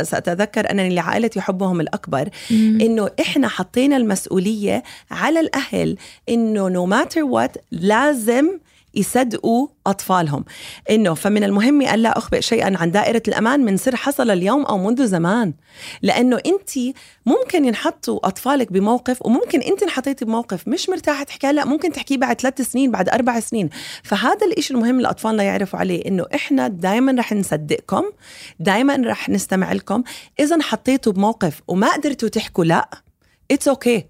سأتذكر 0.02 0.70
أنني 0.70 0.94
لعائلتي 0.94 1.40
حبهم 1.40 1.80
الأكبر 1.80 2.28
إنه 2.50 3.10
إحنا 3.20 3.48
حطينا 3.48 3.96
المسؤولية 3.96 4.82
على 5.10 5.40
الأهل 5.40 5.96
إنه 6.28 6.68
no 6.68 6.86
matter 6.86 7.22
what 7.22 7.56
لازم 7.70 8.58
يصدقوا 8.94 9.68
أطفالهم. 9.86 10.44
إنه 10.90 11.14
فمن 11.14 11.44
المهم 11.44 11.82
الا 11.82 12.18
أخبئ 12.18 12.40
شيئا 12.40 12.76
عن 12.78 12.90
دائرة 12.90 13.22
الأمان 13.28 13.60
من 13.60 13.76
سر 13.76 13.96
حصل 13.96 14.30
اليوم 14.30 14.64
أو 14.64 14.78
منذ 14.78 15.06
زمان. 15.06 15.54
لأنه 16.02 16.36
أنت 16.36 16.94
ممكن 17.26 17.64
ينحطوا 17.64 18.26
أطفالك 18.26 18.72
بموقف 18.72 19.26
وممكن 19.26 19.60
أنت 19.60 19.82
انحطيتي 19.82 20.24
بموقف 20.24 20.68
مش 20.68 20.88
مرتاحة 20.88 21.24
تحكي 21.24 21.52
لا 21.52 21.64
ممكن 21.64 21.92
تحكيه 21.92 22.16
بعد 22.16 22.40
ثلاث 22.40 22.60
سنين 22.60 22.90
بعد 22.90 23.08
أربع 23.08 23.40
سنين. 23.40 23.70
فهذا 24.02 24.46
الإشي 24.46 24.74
المهم 24.74 24.96
اللي 24.96 25.10
اطفالنا 25.10 25.42
يعرفوا 25.42 25.78
عليه 25.78 26.06
إنه 26.06 26.26
إحنا 26.34 26.68
دائما 26.68 27.12
رح 27.18 27.32
نصدقكم 27.32 28.02
دائما 28.60 28.96
رح 29.04 29.28
نستمع 29.28 29.72
لكم. 29.72 30.02
إذا 30.40 30.56
انحطيتوا 30.56 31.12
بموقف 31.12 31.62
وما 31.68 31.92
قدرتوا 31.92 32.28
تحكوا 32.28 32.64
لا 32.64 33.07
it's 33.50 33.68
okay. 33.68 34.04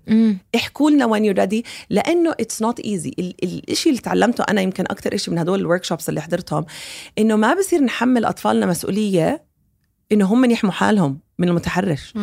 احكوا 0.55 0.91
لنا 0.91 1.07
when 1.07 1.25
you 1.25 1.33
ready 1.33 1.65
لأنه 1.91 2.31
it's 2.41 2.63
not 2.63 2.81
easy 2.81 3.35
الشيء 3.69 3.93
اللي 3.93 4.03
تعلمته 4.03 4.45
أنا 4.51 4.61
يمكن 4.61 4.85
أكثر 4.85 5.17
شيء 5.17 5.35
من 5.35 5.39
هدول 5.39 5.61
ال 5.61 5.85
workshops 5.85 6.09
اللي 6.09 6.21
حضرتهم 6.21 6.67
إنه 7.19 7.37
ما 7.37 7.55
بصير 7.55 7.81
نحمل 7.81 8.25
أطفالنا 8.25 8.67
مسؤولية 8.67 9.45
إنه 10.13 10.27
هم 10.27 10.51
يحموا 10.51 10.73
حالهم. 10.73 11.28
من 11.39 11.49
المتحرش. 11.49 12.15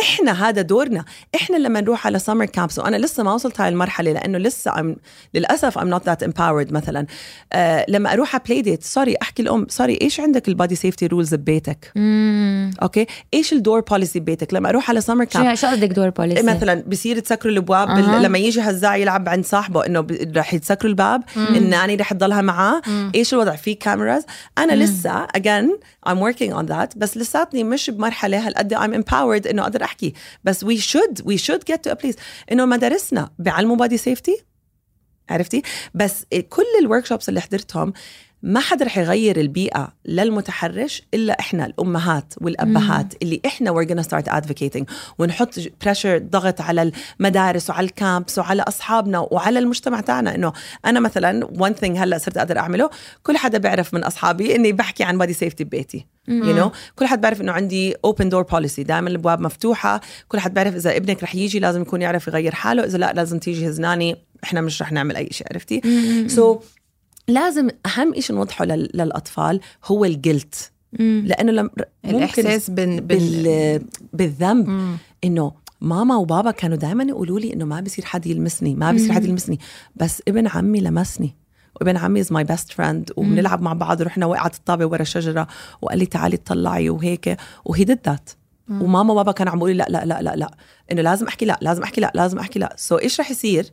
إحنا 0.00 0.48
هذا 0.48 0.62
دورنا. 0.62 1.04
إحنا 1.34 1.56
لما 1.56 1.80
نروح 1.80 2.06
على 2.06 2.18
summer 2.18 2.44
camps 2.44 2.78
وأنا 2.78 2.96
لسه 2.96 3.22
ما 3.22 3.34
وصلت 3.34 3.60
هاي 3.60 3.68
المرحلة 3.68 4.12
لأنه 4.12 4.38
لسه 4.38 4.70
I'm, 4.70 4.96
للأسف 5.34 5.78
I'm 5.78 5.82
not 5.82 6.02
that 6.04 6.26
empowered 6.26 6.72
مثلا. 6.72 7.06
آه 7.52 7.86
لما 7.88 8.12
أروح 8.12 8.34
على 8.34 8.42
play 8.46 8.62
date 8.62 8.82
sorry 8.82 9.16
أحكي 9.22 9.42
الام 9.42 9.66
sorry 9.68 9.98
إيش 10.02 10.20
عندك 10.20 10.48
ال 10.48 10.53
body 10.53 10.74
safety 10.74 11.06
rules 11.06 11.34
ببيتك؟ 11.34 11.92
مم. 11.96 12.70
okay؟ 12.82 13.06
إيش 13.34 13.52
ال 13.52 13.58
door 13.58 13.80
policy 13.80 14.20
ببيتك؟ 14.20 14.54
لما 14.54 14.68
أروح 14.68 14.90
على 14.90 15.00
summer 15.00 15.24
camp 15.24 15.54
شو 15.54 15.66
قصدك 15.66 15.88
door 15.88 16.08
policy؟ 16.08 16.42
مثلا 16.42 16.82
بصير 16.86 17.18
تسكروا 17.18 17.52
الابواب. 17.52 17.88
بال... 17.88 18.22
لما 18.22 18.38
يجي 18.38 18.60
هزاع 18.60 18.96
يلعب 18.96 19.28
عند 19.28 19.44
صاحبه 19.44 19.86
إنه 19.86 20.00
ب... 20.00 20.36
رح 20.36 20.54
يتسكروا 20.54 20.90
الباب 20.90 21.22
ال 21.36 21.46
nanny 21.46 21.94
رح 21.94 22.12
تضلها 22.12 22.40
معاه. 22.40 22.82
إيش 23.14 23.34
الوضع؟ 23.34 23.56
في 23.56 23.74
cameras 23.74 24.24
أنا 24.58 24.72
لسه 24.72 25.26
again 25.26 25.68
I'm 26.08 26.18
working 26.18 26.52
on 26.52 26.66
that 26.68 26.96
بس 26.96 27.16
لساتني 27.16 27.64
مش 27.64 27.90
بمرحلة 27.90 28.51
هالقد 28.52 28.74
I'm 28.74 29.04
empowered 29.04 29.50
إنه 29.50 29.62
أقدر 29.62 29.84
أحكي. 29.84 30.14
بس 30.44 30.64
we 30.64 30.78
should 30.78 31.24
we 31.24 31.36
should 31.36 31.72
get 31.72 31.78
to 31.88 31.94
a 31.94 31.96
place 32.04 32.16
إنه 32.52 32.66
مدارسنا 32.66 33.30
بيعلموا 33.38 33.76
body 33.76 33.96
safety 33.96 34.44
عرفتي؟ 35.30 35.62
بس 35.94 36.24
كل 36.48 36.64
ال 36.80 37.06
workshops 37.06 37.28
اللي 37.28 37.40
حضرتهم 37.40 37.92
ما 38.42 38.60
حدا 38.60 38.84
رح 38.84 38.98
يغير 38.98 39.40
البيئة 39.40 39.88
للمتحرش 40.04 41.02
إلا 41.14 41.40
إحنا 41.40 41.66
الأمهات 41.66 42.34
والأبهات 42.40 43.14
اللي 43.22 43.40
إحنا 43.46 43.72
we're 43.74 43.88
gonna 43.88 44.04
start 44.08 44.32
advocating. 44.32 44.84
ونحط 45.18 45.54
pressure 45.84 46.18
ضغط 46.18 46.60
على 46.60 46.92
المدارس 47.20 47.70
وعلى 47.70 47.84
ال 47.84 47.93
camps 47.93 48.38
وعلى 48.38 48.62
أصحابنا 48.62 49.18
وعلى 49.18 49.58
المجتمع 49.58 50.00
تاعنا 50.00 50.34
إنه 50.34 50.52
أنا 50.86 51.00
مثلا 51.00 51.46
one 51.46 51.84
thing 51.84 51.98
هلأ 51.98 52.18
صرت 52.18 52.36
أقدر 52.36 52.58
أعمله 52.58 52.90
كل 53.22 53.36
حدا 53.36 53.58
بيعرف 53.58 53.94
من 53.94 54.04
أصحابي 54.04 54.54
إني 54.56 54.72
بحكي 54.72 55.04
عن 55.04 55.18
body 55.18 55.32
safety 55.32 55.64
ببيتي. 55.64 56.06
You 56.28 56.56
know 56.58 56.68
كل 56.96 57.06
حد 57.06 57.20
بيعرف 57.20 57.40
إنه 57.40 57.52
عندي 57.52 57.94
open 57.94 58.24
door 58.24 58.44
policy 58.54 58.80
دائما 58.80 59.08
الأبواب 59.08 59.40
مفتوحة. 59.40 60.00
كل 60.28 60.40
حد 60.40 60.54
بيعرف 60.54 60.74
إذا 60.74 60.96
ابنك 60.96 61.22
رح 61.22 61.34
يجي 61.34 61.58
لازم 61.60 61.82
يكون 61.82 62.02
يعرف 62.02 62.28
يغير 62.28 62.54
حاله 62.54 62.84
إذا 62.84 62.98
لأ 62.98 63.12
لازم 63.12 63.38
تيجي 63.38 63.68
his 63.68 63.86
nanny 63.86 64.16
إحنا 64.44 64.60
مش 64.60 64.82
رح 64.82 64.92
نعمل 64.92 65.16
أي 65.16 65.28
شيء 65.30 65.46
عرفتي؟ 65.50 65.80
so 66.28 66.58
so, 66.58 66.62
لازم 67.28 67.68
أهم 67.86 68.20
شيء 68.20 68.36
نوضحه 68.36 68.64
لل- 68.64 68.90
للأطفال 68.94 69.60
هو 69.84 70.04
ال 70.04 70.15
guilt 70.15 70.70
مم. 71.00 71.24
لأنه 71.26 71.52
لم 71.52 71.70
الإحساس 72.04 72.70
بال, 72.70 73.00
بال... 73.00 73.42
بال 73.42 73.82
بالذنب. 74.12 74.96
إنه 75.24 75.52
ماما 75.80 76.16
وبابا 76.16 76.50
كانوا 76.50 76.76
دائما 76.76 77.04
يقولوا 77.04 77.40
لي 77.40 77.52
إنه 77.52 77.64
ما 77.64 77.80
بصير 77.80 78.04
حد 78.04 78.26
يلمسني 78.26 78.74
ما 78.74 78.92
بصير 78.92 79.12
حد 79.12 79.24
يلمسني. 79.24 79.58
بس 79.96 80.22
ابن 80.28 80.46
عمي 80.46 80.80
لمسني. 80.80 81.34
وابن 81.80 81.96
عمي 81.96 82.20
is 82.20 82.32
my 82.32 82.44
best 82.44 82.72
friend 82.72 83.10
وبنلعب 83.16 83.62
مع 83.62 83.72
بعض 83.72 84.00
ورحنا 84.00 84.26
وقعت 84.26 84.54
الطابة 84.54 84.86
ورا 84.86 85.04
شجرة 85.04 85.46
وقال 85.82 85.98
لي 85.98 86.06
تعالي 86.06 86.36
اطلعي 86.36 86.90
وهيك. 86.90 87.36
و 87.64 87.84
he 87.84 87.90
did 87.90 87.98
that 88.06 88.30
وماما 88.70 89.12
وبابا 89.12 89.32
كانوا 89.32 89.52
عم 89.52 89.58
يقولوا 89.58 89.74
لا 89.76 89.86
لا 89.88 90.04
لا 90.04 90.22
لا 90.22 90.36
لا. 90.36 90.50
إنه 90.92 91.02
لازم 91.02 91.26
أحكي 91.26 91.44
لا 91.44 91.58
لازم 91.62 91.82
أحكي 91.82 92.00
لا 92.00 92.12
لازم 92.14 92.38
أحكي 92.38 92.58
لا. 92.58 92.74
so 92.76 93.02
إيش 93.02 93.20
رح 93.20 93.30
يصير؟ 93.30 93.66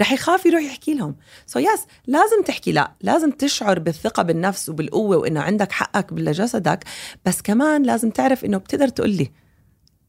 رح 0.00 0.12
يخاف 0.12 0.46
يروح 0.46 0.62
يحكي 0.62 0.94
لهم. 0.94 1.16
so 1.46 1.62
yes 1.62 1.80
لازم 2.06 2.42
تحكي. 2.46 2.72
لا 2.72 2.92
لازم 3.02 3.30
تشعر 3.30 3.78
بالثقة 3.78 4.22
بالنفس 4.22 4.68
وبالقوة 4.68 5.16
وإنه 5.16 5.40
عندك 5.40 5.72
حقك 5.72 6.12
لجسدك. 6.12 6.84
بس 7.26 7.42
كمان 7.42 7.82
لازم 7.82 8.10
تعرف 8.10 8.44
إنه 8.44 8.58
بتقدر 8.58 8.88
تقول 8.88 9.10
لي. 9.10 9.30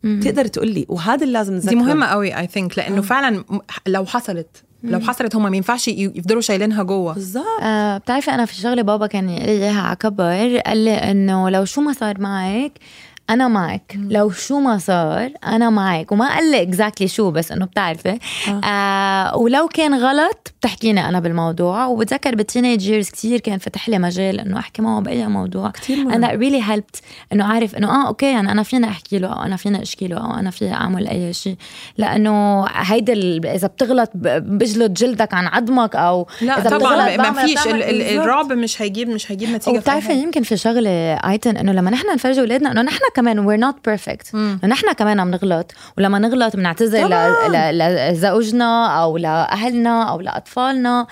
بتقدر 0.03 0.47
تقول 0.47 0.71
لي. 0.71 0.85
وهذا 0.89 1.23
اللي 1.23 1.33
لازم 1.33 1.53
نذكره. 1.53 1.69
دي 1.69 1.75
مهمة 1.75 2.05
قوي 2.05 2.37
I 2.37 2.47
think 2.47 2.77
لأنه 2.77 3.01
فعلا 3.01 3.43
م- 3.49 3.59
لو 3.87 4.05
حصلت 4.05 4.63
لو 4.83 4.99
حصلت 4.99 5.35
هم 5.35 5.51
ما 5.51 5.57
ينفعش 5.57 5.87
ي- 5.87 6.11
يفضلوا 6.15 6.41
شايلينها 6.41 6.83
جوه. 6.83 7.13
بالظبط. 7.13 7.45
آه 7.61 7.97
بتعرفي 7.97 8.31
أنا 8.31 8.45
في 8.45 8.55
شغله 8.55 8.81
بابا 8.81 9.07
كان 9.07 9.29
يقول 9.29 9.45
لي 9.45 9.51
اياها 9.51 9.81
على 9.81 9.95
كبر 9.95 10.57
قال 10.57 10.77
لي 10.77 10.93
إنه 10.93 11.49
لو 11.49 11.65
شو 11.65 11.81
ما 11.81 11.93
صار 11.93 12.21
معك 12.21 12.71
أنا 13.31 13.47
معك. 13.47 13.97
لو 14.09 14.29
شو 14.29 14.59
ما 14.59 14.77
صار 14.77 15.31
أنا 15.47 15.69
معك. 15.69 16.11
وما 16.11 16.35
قال 16.35 16.51
لي 16.51 16.61
exactly 16.61 17.07
شو 17.07 17.31
بس 17.31 17.51
إنه 17.51 17.65
بتعرفي. 17.65 18.19
آه. 18.63 19.37
ولو 19.37 19.67
كان 19.67 19.93
غلط 19.93 20.53
بتحكيني 20.59 21.09
أنا 21.09 21.19
بالموضوع. 21.19 21.85
وبتذكر 21.85 22.35
بال 22.35 22.47
teenage 22.47 22.87
years 22.87 23.09
كثير 23.09 23.39
كان 23.39 23.57
فتح 23.57 23.89
لي 23.89 23.99
مجال 23.99 24.39
إنه 24.39 24.59
أحكي 24.59 24.81
معه 24.81 25.01
بأي 25.01 25.27
موضوع. 25.27 25.69
كتير 25.69 25.97
مهم. 25.97 26.11
أنا 26.11 26.31
really 26.31 26.63
helped 26.63 27.01
إنه 27.33 27.45
عارف 27.45 27.75
إنه 27.75 27.89
آه 27.89 28.07
okay 28.07 28.31
يعني 28.31 28.51
أنا 28.51 28.63
فينا 28.63 28.87
أحكي 28.87 29.19
له 29.19 29.27
أو 29.27 29.43
أنا 29.43 29.55
فينا 29.55 29.81
أشكي 29.81 30.07
له 30.07 30.17
أو 30.17 30.33
أنا 30.39 30.51
فينا 30.51 30.73
أعمل 30.73 31.07
أي 31.07 31.33
شيء. 31.33 31.55
لأنه 31.97 32.65
هيدا 32.67 33.13
إذا 33.55 33.67
بتغلط 33.67 34.09
بجلد 34.15 34.93
جلدك 34.93 35.33
عن 35.33 35.47
عظمك 35.47 35.95
أو 35.95 36.27
لا 36.41 36.59
إذا 36.59 36.69
طبعا 36.69 37.15
بتغلط 37.15 37.27
ما 37.27 37.45
فيش. 37.45 37.67
الرعب 37.67 38.53
مش 38.53 38.81
هيجيب 38.81 39.09
مش 39.09 39.31
هيجيب 39.31 39.49
نتيجة 39.49 39.77
وبتعرفي. 39.77 40.13
يمكن 40.13 40.43
في 40.43 40.57
شغلة 40.57 40.89
I 41.13 41.21
think 41.21 41.57
إنه 41.57 41.71
لما 41.71 41.91
نحن 41.91 42.07
نفرجي 42.13 42.39
أولادنا 42.39 42.71
إنه 42.71 42.81
نحن 42.81 42.99
كمان 43.21 43.39
we're 43.39 43.59
not 43.59 43.75
perfect 43.85 44.35
نحن 44.65 44.91
كمان 44.91 45.19
عم 45.19 45.31
نغلط. 45.31 45.71
ولما 45.97 46.19
نغلط 46.19 46.55
بنعتذر 46.55 47.07
لزوجنا 47.71 48.87
أو 49.03 49.17
لأهلنا 49.17 50.03
أو 50.09 50.21
لأطفالنا. 50.21 51.07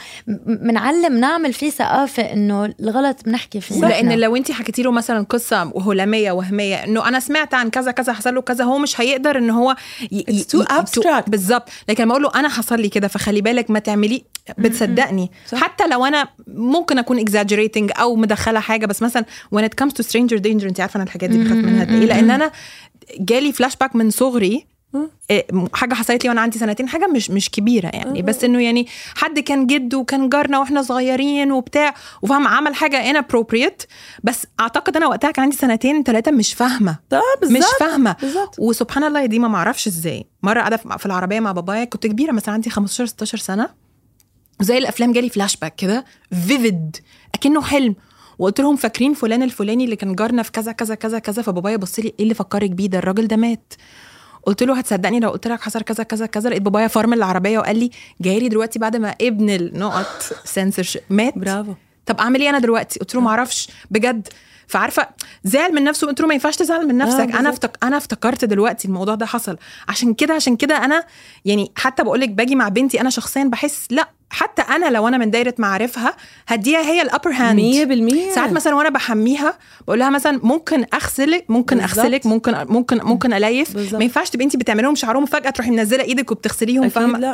بنعلم 0.45 1.17
نعمل 1.19 1.53
فيه 1.53 1.69
ثقافة 1.69 2.23
إنه 2.23 2.73
الغلط 2.79 3.23
بنحكي 3.25 3.61
فيه. 3.61 3.81
لأن. 3.81 4.19
لو 4.19 4.35
انت 4.35 4.51
حكيتي 4.51 4.83
له 4.83 4.91
مثلا 4.91 5.25
قصة 5.29 5.71
هلامية 5.87 6.31
وهمية 6.31 6.75
إنه 6.75 7.07
أنا 7.07 7.19
سمعت 7.19 7.53
عن 7.53 7.69
كذا 7.69 7.91
كذا 7.91 8.13
حصل 8.13 8.35
له 8.35 8.41
كذا 8.41 8.63
هو 8.63 8.77
مش 8.77 9.01
هيقدر 9.01 9.37
ان 9.37 9.49
هو 9.49 9.75
ي- 10.11 10.23
It's 10.29 10.57
too 10.57 10.63
abstract. 10.65 11.29
بالظبط. 11.29 11.69
لكن 11.89 12.03
لما 12.03 12.11
أقول 12.11 12.23
له 12.23 12.31
أنا 12.35 12.49
حصل 12.49 12.79
لي 12.79 12.89
كده 12.89 13.07
فخلي 13.07 13.41
بالك 13.41 13.71
ما 13.71 13.79
تعملي 13.79 14.23
بتصدقني. 14.57 15.31
حتى 15.53 15.87
لو 15.87 16.05
أنا 16.05 16.27
ممكن 16.47 16.97
أكون 16.97 17.25
exaggerating 17.25 17.99
أو 17.99 18.15
مدخلة 18.15 18.59
حاجة 18.59 18.85
بس 18.85 19.01
مثلا 19.01 19.25
when 19.55 19.61
it 19.61 19.83
comes 19.83 19.91
to 19.91 20.05
stranger 20.05 20.39
danger 20.41 20.63
انت 20.63 20.79
عارفة 20.79 20.95
أنا 20.97 21.03
الحاجات 21.03 21.29
دي 21.29 21.37
بخاف 21.37 21.57
منها 21.57 21.85
قد 21.85 21.91
إيه؟ 21.91 22.05
لأن 22.05 22.31
أنا 22.31 22.51
جالي 23.19 23.53
فلاش 23.53 23.75
باك 23.75 23.95
من 23.95 24.09
صغري 24.09 24.65
إيه، 25.29 25.47
حاجة 25.73 25.93
حصلت 25.93 26.23
لي 26.23 26.29
وأنا 26.29 26.41
عندي 26.41 26.59
سنتين 26.59 26.89
حاجة 26.89 27.07
مش 27.07 27.31
مش 27.31 27.49
كبيرة 27.49 27.87
يعني. 27.87 28.21
بس 28.21 28.43
إنه 28.43 28.63
يعني 28.63 28.87
حد 29.15 29.39
كان 29.39 29.67
جد 29.67 29.93
وكان 29.93 30.29
جارنا 30.29 30.59
وإحنا 30.59 30.81
صغيرين 30.81 31.51
وبتاع 31.51 31.93
وفاهم 32.21 32.47
عمل 32.47 32.75
حاجة 32.75 33.13
inappropriate 33.13 33.85
بس 34.23 34.45
أعتقد 34.59 34.95
أنا 34.95 35.07
وقتها 35.07 35.31
كان 35.31 35.43
عندي 35.43 35.55
سنتين 35.55 36.03
ثلاثة 36.03 36.31
مش 36.31 36.53
فاهمة. 36.53 36.97
مش 37.43 37.65
فاهمة. 37.79 38.15
وسبحان 38.59 39.03
الله 39.03 39.21
يا 39.21 39.25
ديما 39.25 39.47
ما 39.47 39.57
أعرفش 39.57 39.87
إزاي. 39.87 40.25
مرة 40.43 40.59
قاعدة 40.59 40.77
في 40.77 40.97
في 40.99 41.05
العربية 41.05 41.39
مع 41.39 41.51
بابايا 41.51 41.83
كنت 41.85 42.07
كبيرة 42.07 42.31
مثلا 42.31 42.53
عندي 42.53 42.69
15 42.69 43.05
16 43.05 43.37
سنة. 43.37 43.69
وزي 44.61 44.77
الأفلام 44.77 45.11
جالي 45.11 45.29
فلاش 45.29 45.57
باك 45.57 45.75
كده 45.75 46.05
vivid 46.31 46.97
أكنه 47.35 47.61
حلم. 47.61 47.95
وقلت 48.39 48.61
لهم 48.61 48.75
فاكرين 48.75 49.13
فلان 49.13 49.43
الفلاني 49.43 49.85
اللي 49.85 49.95
كان 49.95 50.15
جارنا 50.15 50.43
في 50.43 50.51
كذا 50.51 50.71
كذا 50.71 50.95
كذا 50.95 51.19
كذا 51.19 51.41
فبابايا 51.41 51.77
بص 51.77 51.99
لي 51.99 52.05
إيه 52.05 52.13
اللي 52.23 52.33
فكرك 52.33 52.69
بيه 52.69 52.87
ده؟ 52.87 52.97
الراجل 52.97 53.27
ده 53.27 53.35
مات. 53.35 53.73
قلت 54.43 54.63
له 54.63 54.77
هتصدقني 54.77 55.19
لو 55.19 55.29
قلت 55.29 55.47
لك 55.47 55.61
حصل 55.61 55.81
كذا 55.81 56.03
كذا 56.03 56.25
كذا. 56.25 56.49
لقيت 56.49 56.61
بابايا 56.61 56.87
فرمل 56.87 57.17
العربية 57.17 57.59
وقال 57.59 57.79
لي 57.79 57.91
جاي 58.21 58.39
لي 58.39 58.49
دلوقتي 58.49 58.79
بعد 58.79 58.95
ما 58.95 59.15
ابن 59.21 59.49
النقط 59.49 60.23
سنسور 60.43 60.85
مات. 61.09 61.37
برافو. 61.37 61.73
طب 62.05 62.19
أعمل 62.19 62.41
إيه 62.41 62.49
أنا 62.49 62.59
دلوقتي؟ 62.59 62.99
قلت 62.99 63.15
له 63.15 63.21
ما 63.21 63.29
أعرفش. 63.29 63.69
بجد. 63.91 64.27
فعارفة 64.67 65.07
زعل 65.43 65.75
من 65.75 65.83
نفسه. 65.83 66.07
قلت 66.07 66.21
له 66.21 66.27
ما 66.27 66.33
ينفعش 66.33 66.55
تزعل 66.55 66.87
من 66.87 66.97
نفسك. 66.97 67.19
بالظبط. 67.19 67.35
أنا 67.35 67.49
افتك... 67.49 67.77
أنا 67.83 67.97
افتكرت 67.97 68.45
دلوقتي 68.45 68.87
الموضوع 68.87 69.15
ده 69.15 69.25
حصل. 69.25 69.57
عشان 69.89 70.13
كده 70.13 70.33
عشان 70.33 70.55
كده 70.55 70.85
أنا 70.85 71.03
يعني 71.45 71.71
حتى 71.75 72.03
بقول 72.03 72.19
لك 72.19 72.29
باجي 72.29 72.55
مع 72.55 72.69
بنتي 72.69 73.01
أنا 73.01 73.09
شخصيا 73.09 73.43
بحس 73.43 73.87
لأ 73.91 74.09
حتى 74.29 74.61
أنا 74.61 74.89
لو 74.89 75.07
أنا 75.07 75.17
من 75.17 75.31
دايرة 75.31 75.53
معارفها 75.57 76.15
هديها 76.47 76.81
هي 76.81 77.01
ال 77.01 77.06
upper 77.06 77.31
hand 77.31 77.59
100% 78.31 78.35
ساعات 78.35 78.51
مثلا 78.51 78.75
وأنا 78.75 78.89
بحميها 78.89 79.57
بقول 79.87 79.99
لها 79.99 80.09
مثلا 80.09 80.39
ممكن 80.43 80.85
أغسلك 80.93 81.45
ممكن. 81.49 81.79
أغسلك 81.79 82.25
ممكن 82.25 82.55
ممكن 82.67 82.99
ممكن 83.03 83.33
أليف. 83.33 83.93
ما 83.93 84.03
ينفعش 84.03 84.29
تبقي 84.29 84.45
انت 84.45 84.55
بتعملي 84.55 84.83
لهم 84.83 84.95
شعرهم 84.95 85.25
فجاه 85.25 85.49
تروحي 85.49 85.71
منزلة 85.71 86.03
إيدك 86.03 86.31
وبتغسليهم 86.31 86.89
فاهمة؟ 86.89 87.19
لا. 87.19 87.33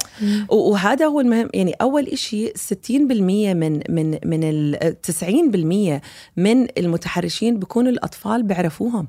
وهذا 0.50 1.06
هو 1.06 1.20
المهم. 1.20 1.50
يعني 1.54 1.74
أول 1.82 2.08
إشي 2.08 2.48
60% 2.50 2.52
من 2.92 3.80
من 3.90 4.18
من 4.26 4.40
ال 4.44 4.96
90% 5.02 6.02
من 6.38 6.68
المتحرشين 6.78 7.60
بيكونوا 7.60 7.92
الأطفال 7.92 8.44
بيعرفوهم. 8.44 9.08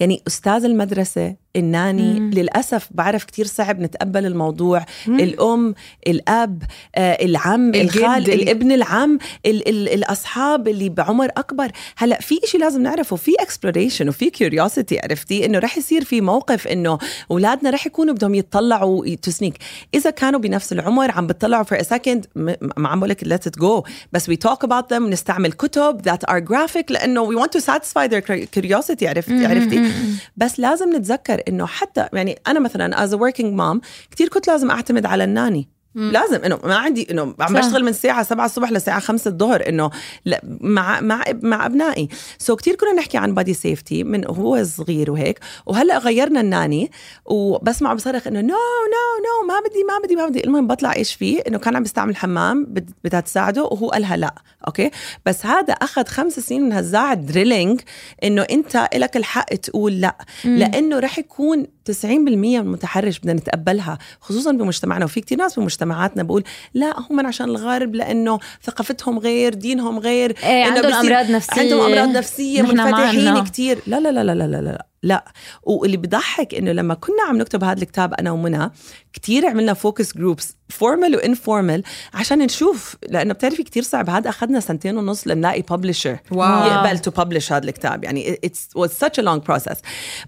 يعني 0.00 0.22
أستاذ 0.26 0.64
المدرسة 0.64 1.43
ال 1.56 1.67
nanny 1.67 2.20
مم. 2.20 2.30
للأسف 2.30 2.88
بعرف 2.90 3.24
كتير 3.24 3.46
صعب 3.46 3.80
نتقبل 3.80 4.26
الموضوع. 4.26 4.84
مم. 5.06 5.20
الأم 5.20 5.74
الأب 6.06 6.62
آه 6.94 7.24
العم 7.24 7.68
الجد، 7.74 7.96
الخال 7.96 8.32
ال- 8.32 8.42
الابن 8.42 8.72
العم 8.72 9.18
ال 9.46 9.68
ال 9.68 9.88
الأصحاب 9.88 10.68
اللي 10.68 10.88
بعمر 10.88 11.28
أكبر. 11.36 11.70
هلأ 11.96 12.20
في 12.20 12.40
إشي 12.44 12.58
لازم 12.58 12.82
نعرفه 12.82 13.16
في 13.16 13.32
exploration 13.40 14.08
وفي 14.08 14.30
curiosity 14.30 14.98
عرفتي؟ 14.98 15.46
إنه 15.46 15.58
رح 15.58 15.78
يصير 15.78 16.04
في 16.04 16.20
موقف 16.20 16.66
إنه 16.68 16.98
أولادنا 17.30 17.70
رح 17.70 17.86
يكونوا 17.86 18.14
بدهم 18.14 18.34
يتطلعوا 18.34 19.14
to 19.22 19.31
sneak 19.31 19.54
إذا 19.94 20.10
كانوا 20.10 20.40
بنفس 20.40 20.72
العمر 20.72 21.10
عم 21.10 21.26
بتطلعوا 21.26 21.64
for 21.64 21.76
a 21.78 21.84
second 21.84 22.20
م- 22.36 22.54
ما 22.76 22.88
عم 22.88 22.98
بقول 23.00 23.10
لك 23.10 23.24
let 23.24 23.48
it 23.50 23.60
go. 23.64 23.90
بس 24.12 24.30
we 24.30 24.34
talk 24.34 24.66
about 24.66 24.84
them 24.94 25.02
نستعمل 25.02 25.52
كتب 25.52 26.00
that 26.08 26.30
are 26.30 26.40
graphic 26.40 26.84
لأنه 26.90 27.30
we 27.32 27.42
want 27.44 27.50
to 27.50 27.60
satisfy 27.64 28.08
their 28.08 28.22
curiosity 28.58 29.02
عرفتي؟ 29.06 29.46
عرفتي؟ 29.46 29.92
بس 30.36 30.60
لازم 30.60 30.96
نتذكر 30.96 31.40
إنه 31.48 31.66
حتى 31.66 32.08
يعني 32.12 32.38
أنا 32.46 32.60
مثلا 32.60 33.06
a 33.06 33.18
working 33.18 33.56
mom 33.58 33.86
كثير 34.10 34.28
كنت 34.28 34.46
لازم 34.46 34.70
أعتمد 34.70 35.06
على 35.06 35.24
ال 35.24 35.31
nanny. 35.31 35.73
لازم 35.94 36.44
إنه 36.44 36.58
ما 36.64 36.74
عندي 36.76 37.06
إنه 37.10 37.34
عم. 37.40 37.54
بشتغل 37.54 37.82
من 37.82 37.88
الساعة 37.88 38.22
7 38.22 38.44
الصبح 38.46 38.70
للساعه 38.70 39.00
5 39.00 39.28
الظهر 39.28 39.68
إنه 39.68 39.90
لا 40.24 40.40
مع 40.60 41.00
مع 41.00 41.24
مع 41.42 41.66
أبنائي. 41.66 42.08
so 42.38 42.56
كثير 42.58 42.74
كنا 42.74 42.92
نحكي 42.92 43.18
عن 43.18 43.34
body 43.34 43.54
safety 43.54 44.04
من 44.04 44.26
هو 44.26 44.64
صغير 44.64 45.10
وهيك 45.10 45.38
وهلأ 45.66 45.98
غيرنا 45.98 46.40
ال 46.40 46.48
nanny 46.48 46.90
وبسمع 47.26 47.94
بصرخ 47.94 48.26
إنه 48.26 48.40
no 48.40 48.46
no 48.46 48.54
no 48.54 49.48
ما 49.48 49.60
بدي 49.68 49.84
ما 49.84 49.98
بدي 50.04 50.16
ما 50.16 50.26
بدي. 50.28 50.44
المهم 50.44 50.66
بطلع 50.66 50.94
إيش 50.96 51.14
فيه؟ 51.14 51.40
إنه 51.48 51.58
كان 51.58 51.76
عم 51.76 51.82
بيستعمل 51.82 52.16
حمام 52.16 52.64
بد- 52.64 52.90
بدها 53.04 53.20
تساعده 53.20 53.62
وهو 53.62 53.88
قالها 53.88 54.16
لا. 54.16 54.34
okay؟ 54.66 54.90
بس 55.26 55.46
هذا 55.46 55.72
أخذ 55.72 56.04
خمس 56.06 56.40
سنين 56.40 56.62
من 56.62 56.72
هزاع 56.72 57.14
drilling 57.14 57.80
إنه 58.24 58.42
أنت 58.42 58.88
لك 58.94 59.16
الحق 59.16 59.44
تقول 59.54 60.00
لا. 60.00 60.16
لأنه 60.44 60.98
رح 60.98 61.18
يكون 61.18 61.66
90% 61.90 62.04
من 62.04 62.56
المتحرش 62.56 63.18
بدنا 63.18 63.32
نتقبلها 63.32 63.98
خصوصا 64.20 64.52
بمجتمعنا 64.52 65.04
وفي 65.04 65.20
كتير 65.20 65.38
ناس 65.38 65.58
بمجتمعاتنا 65.58 66.22
بقول 66.22 66.44
لا 66.74 66.94
هم 67.10 67.26
عشان 67.26 67.48
الغرب 67.48 67.94
لأنه 67.94 68.38
ثقافتهم 68.62 69.18
غير 69.18 69.54
دينهم 69.54 69.98
غير 69.98 70.36
إنه 70.44 70.66
عندهم 70.76 70.92
أمراض 70.92 71.30
نفسية. 71.30 71.62
عندهم 71.62 71.80
أمراض 71.80 72.16
نفسية 72.16 72.62
منفتحين. 72.62 73.44
كتير 73.44 73.78
لا 73.86 74.00
لا 74.00 74.08
لا 74.12 74.24
لا 74.24 74.34
لا 74.34 74.62
لا 74.62 74.86
لا. 75.04 75.24
واللي 75.62 75.96
بضحك 75.96 76.54
إنه 76.54 76.72
لما 76.72 76.94
كنا 76.94 77.22
عم 77.28 77.38
نكتب 77.38 77.64
هذا 77.64 77.82
الكتاب 77.82 78.14
أنا 78.14 78.30
ومنى 78.30 78.70
كتير 79.12 79.46
عملنا 79.46 79.74
focus 79.74 80.16
groups 80.16 80.56
formal 80.68 81.16
و 81.16 81.23
informal 81.23 81.82
عشان 82.14 82.38
نشوف 82.38 82.96
لأنه 83.08 83.34
بتعرفي 83.34 83.62
كتير 83.62 83.82
صعب. 83.82 84.10
هذا 84.10 84.30
أخذنا 84.30 84.60
سنتين 84.60 84.98
ونص 84.98 85.26
لنلاقي 85.26 85.62
publisher. 85.62 86.18
يقبل 86.66 86.98
to 86.98 87.10
publish 87.10 87.52
هذا 87.52 87.64
الكتاب. 87.64 88.04
يعني 88.04 88.38
it's 88.46 88.80
was 88.80 88.90
such 88.90 89.18
a 89.18 89.22
long 89.22 89.40
process. 89.50 89.78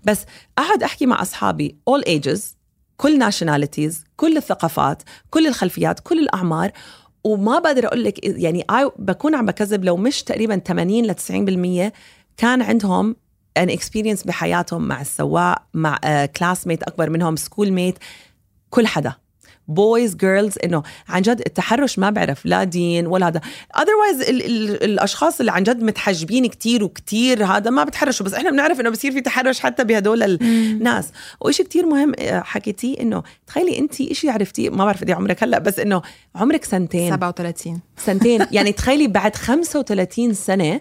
بس 0.04 0.24
اقعد 0.58 0.82
أحكي 0.82 1.06
مع 1.06 1.22
أصحابي 1.22 1.76
all 1.90 2.02
ages 2.08 2.40
كل 2.96 3.30
nationalities 3.30 3.94
كل 4.16 4.36
الثقافات 4.36 5.02
كل 5.30 5.46
الخلفيات 5.46 6.00
كل 6.00 6.18
الأعمار 6.18 6.72
وما 7.24 7.58
بقدر 7.58 7.86
أقول 7.86 8.04
لك 8.04 8.24
يعني 8.24 8.66
بكون 8.98 9.34
عم 9.34 9.46
بكذب 9.46 9.84
لو 9.84 9.96
مش 9.96 10.22
تقريبا 10.22 10.56
80 10.58 11.04
ل 11.04 11.14
90% 11.90 11.92
كان 12.36 12.62
عندهم 12.62 13.16
an 13.56 13.70
experience 13.70 14.22
بحياتهم 14.22 14.88
مع 14.88 15.00
السواق 15.00 15.62
مع 15.74 15.98
classmate 16.36 16.82
أكبر 16.82 17.10
منهم 17.10 17.36
schoolmate 17.36 17.98
كل 18.70 18.86
حدا. 18.86 19.12
boys 19.68 20.14
girls 20.16 20.54
إنه 20.64 20.82
عن 21.08 21.22
جد 21.22 21.42
التحرش 21.46 21.98
ما 21.98 22.10
بعرف 22.10 22.46
لا 22.46 22.64
دين 22.64 23.06
ولا 23.06 23.28
هذا. 23.28 23.40
otherwise 23.76 24.28
ال- 24.28 24.44
ال- 24.46 24.84
الأشخاص 24.84 25.40
اللي 25.40 25.52
عن 25.52 25.62
جد 25.62 25.82
متحجبين 25.82 26.46
كتير 26.46 26.84
وكتير 26.84 27.44
هذا 27.44 27.70
ما 27.70 27.84
بتحرشوا 27.84 28.26
بس 28.26 28.34
إحنا 28.34 28.50
بنعرف 28.50 28.80
إنه 28.80 28.90
بصير 28.90 29.12
في 29.12 29.20
تحرش 29.20 29.60
حتى 29.60 29.84
بهدول 29.84 30.22
الناس 30.22 31.08
وإشي 31.40 31.64
كتير 31.64 31.86
مهم 31.86 32.12
آه، 32.18 32.40
حكيتيه 32.40 33.00
إنه 33.00 33.22
تخيلي 33.46 33.78
انت 33.78 34.00
إشي 34.00 34.30
عرفتيه 34.30 34.70
ما 34.70 34.84
بعرف 34.84 35.00
قد 35.00 35.10
عمرك 35.10 35.42
هلأ 35.42 35.58
بس 35.58 35.78
إنه 35.78 36.02
عمرك 36.34 36.64
سنتين. 36.64 37.10
37 37.10 37.80
سنتين. 37.96 38.46
يعني 38.52 38.72
تخيلي 38.72 39.06
بعد 39.08 39.36
35 39.36 40.34
سنة 40.34 40.80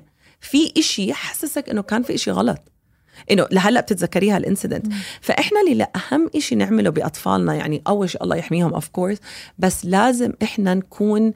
في 0.49 0.73
إشي 0.77 1.13
حسسك 1.13 1.69
إنه 1.69 1.81
كان 1.81 2.03
في 2.03 2.15
إشي 2.15 2.31
غلط. 2.31 2.71
إنه 3.31 3.47
لهلأ 3.51 3.81
بتتذكريها 3.81 4.37
ال 4.37 4.43
incident 4.43 4.87
فإحنا 5.21 5.61
اللي 5.61 5.87
اهم 5.95 6.29
شيء 6.35 6.55
نعمله 6.55 6.89
بأطفالنا 6.89 7.55
يعني 7.55 7.81
أول 7.87 8.09
شيء 8.09 8.23
الله 8.23 8.35
يحميهم 8.35 8.73
of 8.73 8.87
course 8.87 9.17
بس 9.59 9.85
لازم 9.85 10.33
إحنا 10.43 10.73
نكون 10.73 11.33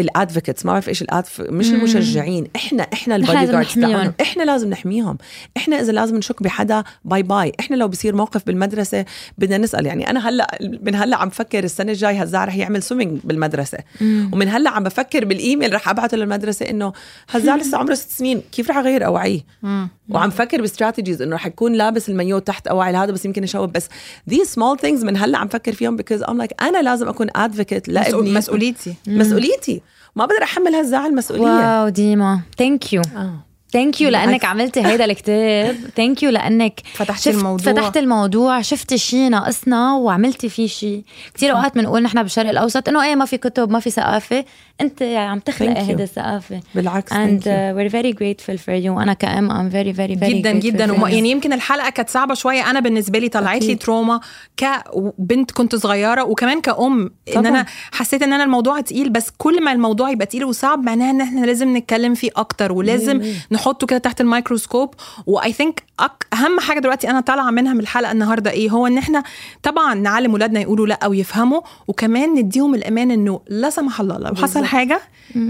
ال 0.00 0.07
advocates 0.07 0.66
ما 0.66 0.72
بعرف 0.72 0.88
إيش 0.88 1.02
ال 1.02 1.12
adv 1.12 1.40
مش 1.40 1.70
المشجعين 1.70 2.46
إحنا 2.56 2.82
إحنا 2.82 3.16
ال 3.16 3.52
bodyguards. 3.52 3.74
تاعهم 3.74 4.12
إحنا 4.20 4.42
لازم 4.42 4.70
نحميهم. 4.70 5.18
إحنا 5.56 5.80
إذا 5.80 5.92
لازم 5.92 6.16
نشك 6.16 6.42
بحدا 6.42 6.84
bye 7.04 7.22
bye. 7.22 7.52
إحنا 7.60 7.76
لو 7.76 7.88
بصير 7.88 8.16
موقف 8.16 8.46
بالمدرسة 8.46 9.04
بدنا 9.38 9.58
نسأل. 9.58 9.86
يعني 9.86 10.10
أنا 10.10 10.28
هلأ 10.28 10.58
من 10.82 10.94
هلأ 10.94 11.16
عم 11.16 11.30
فكر 11.30 11.64
السنة 11.64 11.92
الجاي 11.92 12.22
هزاع 12.22 12.44
رح 12.44 12.56
يعمل 12.56 12.82
swimming 12.82 13.20
بالمدرسة. 13.24 13.78
ومن 14.02 14.48
هلأ 14.48 14.70
عم 14.70 14.84
بفكر 14.84 15.24
بالإيميل 15.24 15.74
رح 15.74 15.88
أبعته 15.88 16.16
للمدرسة 16.16 16.70
إنه 16.70 16.92
هزاع 17.30 17.56
لسه 17.60 17.78
عمره 17.78 17.94
ست 17.94 18.10
سنين 18.10 18.42
كيف 18.52 18.70
رح 18.70 18.76
أغير 18.76 19.06
اوعيه 19.06 19.40
وعم 20.08 20.30
فكر 20.30 20.60
ب 20.60 20.66
strategies 20.66 21.22
إنه 21.22 21.36
رح 21.36 21.46
يكون 21.46 21.72
لابس 21.72 22.08
المايو 22.08 22.38
تحت 22.38 22.66
أوعي 22.66 22.96
هذا 22.96 23.12
بس 23.12 23.24
يمكن 23.24 23.44
يشوف. 23.44 23.72
بس 23.72 23.88
these 24.30 24.48
small 24.54 24.80
things 24.82 25.04
من 25.04 25.16
هلأ 25.16 25.38
عم 25.38 25.48
فكر 25.48 25.72
فيهم 25.72 25.98
because 25.98 26.20
I'm 26.20 26.42
like 26.42 26.62
أنا 26.62 26.82
لازم 26.82 27.08
أكون 27.08 27.28
advocate 27.30 27.88
لابني. 27.88 28.32
مسؤوليتي. 28.32 28.94
مسؤوليتي. 29.06 29.82
ما 30.16 30.26
بقدر 30.26 30.42
أحمل 30.42 30.74
هالزعل 30.74 31.10
المسؤوليه 31.10 31.44
wow 31.80 31.88
ديما. 31.88 32.40
thank 32.58 32.92
you 32.92 33.02
آه. 33.16 33.34
thank 33.72 34.00
you 34.00 34.08
لأنك 34.10 34.44
عملتي 34.44 34.86
هيدا 34.86 35.04
الكتاب 35.04 35.76
thank 35.96 36.22
you 36.22 36.30
لأنك 36.30 36.80
فتحتي 36.94 37.22
شفت 37.22 37.34
الموضوع. 37.38 37.72
فتحت 37.72 37.96
الموضوع 37.96 38.60
شفتي 38.62 38.98
شيء 38.98 39.28
ناقصنا 39.28 39.94
وعملتي 39.94 40.48
فيه 40.48 40.66
شيء 40.66 41.02
كثير 41.34 41.52
اوقات 41.52 41.74
بنقول 41.74 42.02
نحن 42.02 42.22
بالشرق 42.22 42.48
الأوسط 42.50 42.88
إنه 42.88 43.04
إيه 43.04 43.14
ما 43.14 43.24
في 43.24 43.36
كتب 43.38 43.70
ما 43.70 43.80
في 43.80 43.90
ثقافة 43.90 44.44
أنت 44.80 45.02
عم 45.02 45.38
تخلقي 45.38 45.74
Thank 45.74 45.78
you. 45.78 45.80
هيدا 45.82 46.04
الثقافة 46.04 46.60
بالعكس 46.74 47.12
and 47.12 47.16
you. 47.16 47.46
uh, 47.46 47.74
we're 47.76 47.92
very 47.92 48.12
grateful 48.12 48.58
for 48.66 48.84
you 48.84 48.88
وأنا 48.90 49.12
كأم 49.12 49.50
I'm 49.50 49.72
very 49.72 49.96
very 49.96 50.20
very 50.20 50.30
جدا 50.30 50.52
جدا 50.52 50.86
you. 50.86 51.06
يعني 51.06 51.30
يمكن 51.30 51.52
الحلقة 51.52 51.90
كانت 51.90 52.10
صعبة 52.10 52.34
شوية 52.34 52.70
أنا 52.70 52.80
بالنسبة 52.80 53.18
لي 53.18 53.28
طلعت 53.28 53.62
لي. 53.62 53.74
تروما 53.74 54.20
كبنت 54.56 55.50
كنت 55.50 55.74
صغيرة 55.76 56.24
وكمان 56.24 56.60
كأم 56.60 57.00
إن 57.28 57.34
طبعاً. 57.34 57.48
أنا 57.48 57.66
حسيت 57.92 58.22
إن 58.22 58.32
أنا 58.32 58.44
الموضوع 58.44 58.80
تقيل 58.80 59.10
بس 59.10 59.30
كل 59.38 59.64
ما 59.64 59.72
الموضوع 59.72 60.10
يبقى 60.10 60.26
تقيل 60.26 60.44
وصعب 60.44 60.82
معناها 60.84 61.10
إن 61.10 61.20
إحنا 61.20 61.46
لازم 61.46 61.76
نتكلم 61.76 62.14
فيه 62.14 62.30
أكتر 62.36 62.72
ولازم 62.72 63.22
نحطه 63.60 63.86
كده 63.86 63.98
تحت 63.98 64.20
الميكروسكوب. 64.20 64.94
و 65.26 65.52
I 65.52 65.57
think 65.57 65.82
أهم 66.32 66.60
حاجة 66.60 66.78
دلوقتي 66.78 67.10
أنا 67.10 67.20
طالعة 67.20 67.50
منها 67.50 67.72
من 67.72 67.80
الحلقة 67.80 68.12
النهارده 68.12 68.50
إيه؟ 68.50 68.70
هو 68.70 68.86
إن 68.86 68.98
إحنا 68.98 69.22
طبعا 69.62 69.94
نعلم 69.94 70.34
ولادنا 70.34 70.60
يقولوا 70.60 70.86
لأ 70.86 71.06
ويفهموا 71.06 71.60
وكمان 71.88 72.34
نديهم 72.34 72.74
الأمان 72.74 73.10
إنه 73.10 73.40
لا 73.48 73.70
سمح 73.70 74.00
الله 74.00 74.18
لو 74.18 74.34
حصل. 74.34 74.64
حاجة 74.64 75.00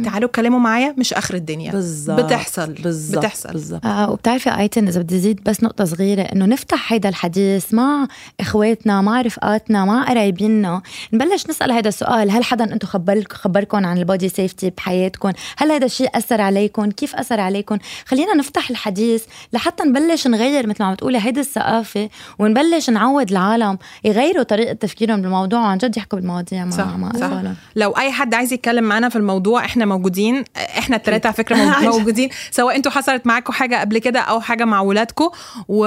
تعالوا 0.04 0.28
اتكلموا 0.28 0.58
معايا 0.58 0.94
مش 0.98 1.12
آخر 1.12 1.34
الدنيا. 1.34 1.72
بالظبط. 1.72 2.20
بتحصل. 2.20 2.72
بالظبط. 2.72 3.18
بتحصل. 3.18 3.52
بالظبط. 3.52 3.86
آه 3.86 4.10
وبتعرفي 4.10 4.58
آيتن 4.58 4.88
إذا 4.88 5.00
بدي 5.00 5.18
زيد 5.18 5.40
بس 5.44 5.62
نقطة 5.62 5.84
صغيرة 5.84 6.22
إنه 6.22 6.46
نفتح 6.46 6.92
هيدا 6.92 7.08
الحديث 7.08 7.74
مع 7.74 8.08
إخواتنا 8.40 9.00
مع 9.00 9.20
رفقاتنا 9.20 9.84
مع 9.84 10.04
قرايبيننا 10.08 10.82
نبلش 11.12 11.50
نسأل 11.50 11.72
هذا 11.72 11.88
السؤال 11.88 12.30
هل 12.30 12.44
حدا 12.44 12.72
أنتم 12.72 12.88
خبر 12.88 13.24
خبركم 13.30 13.86
عن 13.86 13.98
البودي 13.98 14.28
سيفتي 14.28 14.70
بحياتكم 14.70 15.32
هل 15.56 15.72
هذا 15.72 15.86
الشيء 15.86 16.08
أثر 16.14 16.40
عليكم 16.40 16.90
كيف 16.90 17.16
أثر 17.16 17.40
عليكم 17.40 17.78
خلينا 18.06 18.34
نفتح 18.34 18.70
الحديث 18.70 19.24
لحتى 19.52 19.84
نبلش 19.84 20.26
نغير 20.26 20.66
مثل 20.66 20.82
ما 20.82 20.88
عم 20.88 20.94
تقولي 20.94 21.18
هيدي 21.18 21.40
الثقافة 21.40 22.08
ونبلش 22.38 22.90
نعود 22.90 23.30
العالم 23.30 23.78
يغيروا 24.04 24.42
طريقة 24.42 24.72
تفكيرهم 24.72 25.22
بالموضوع. 25.22 25.60
وعن 25.60 25.78
جد 25.78 25.96
يحكوا 25.96 26.18
بالمواضيع 26.18 26.64
مع 26.64 26.70
صح 26.70 26.96
مع 26.96 27.12
صح. 27.12 27.30
لو 27.76 27.90
أي 27.90 28.12
حد 28.12 28.34
عايز 28.34 28.52
يتكلم 28.52 28.84
معانا 28.84 29.08
في 29.08 29.16
الموضوع 29.16 29.64
إحنا 29.64 29.84
موجودين. 29.84 30.44
إحنا 30.56 30.96
الثلاثه 30.96 31.26
على 31.26 31.34
فكرة 31.36 31.56
مو- 31.82 31.90
موجودين. 31.90 32.28
سواء 32.50 32.76
أنتوا 32.76 32.92
حصلت 32.92 33.26
معاكم 33.26 33.52
حاجة 33.52 33.80
قبل 33.80 33.98
كده 33.98 34.20
أو 34.20 34.40
حاجة 34.40 34.64
مع 34.64 34.80
ولادكم 34.80 35.30
و... 35.68 35.86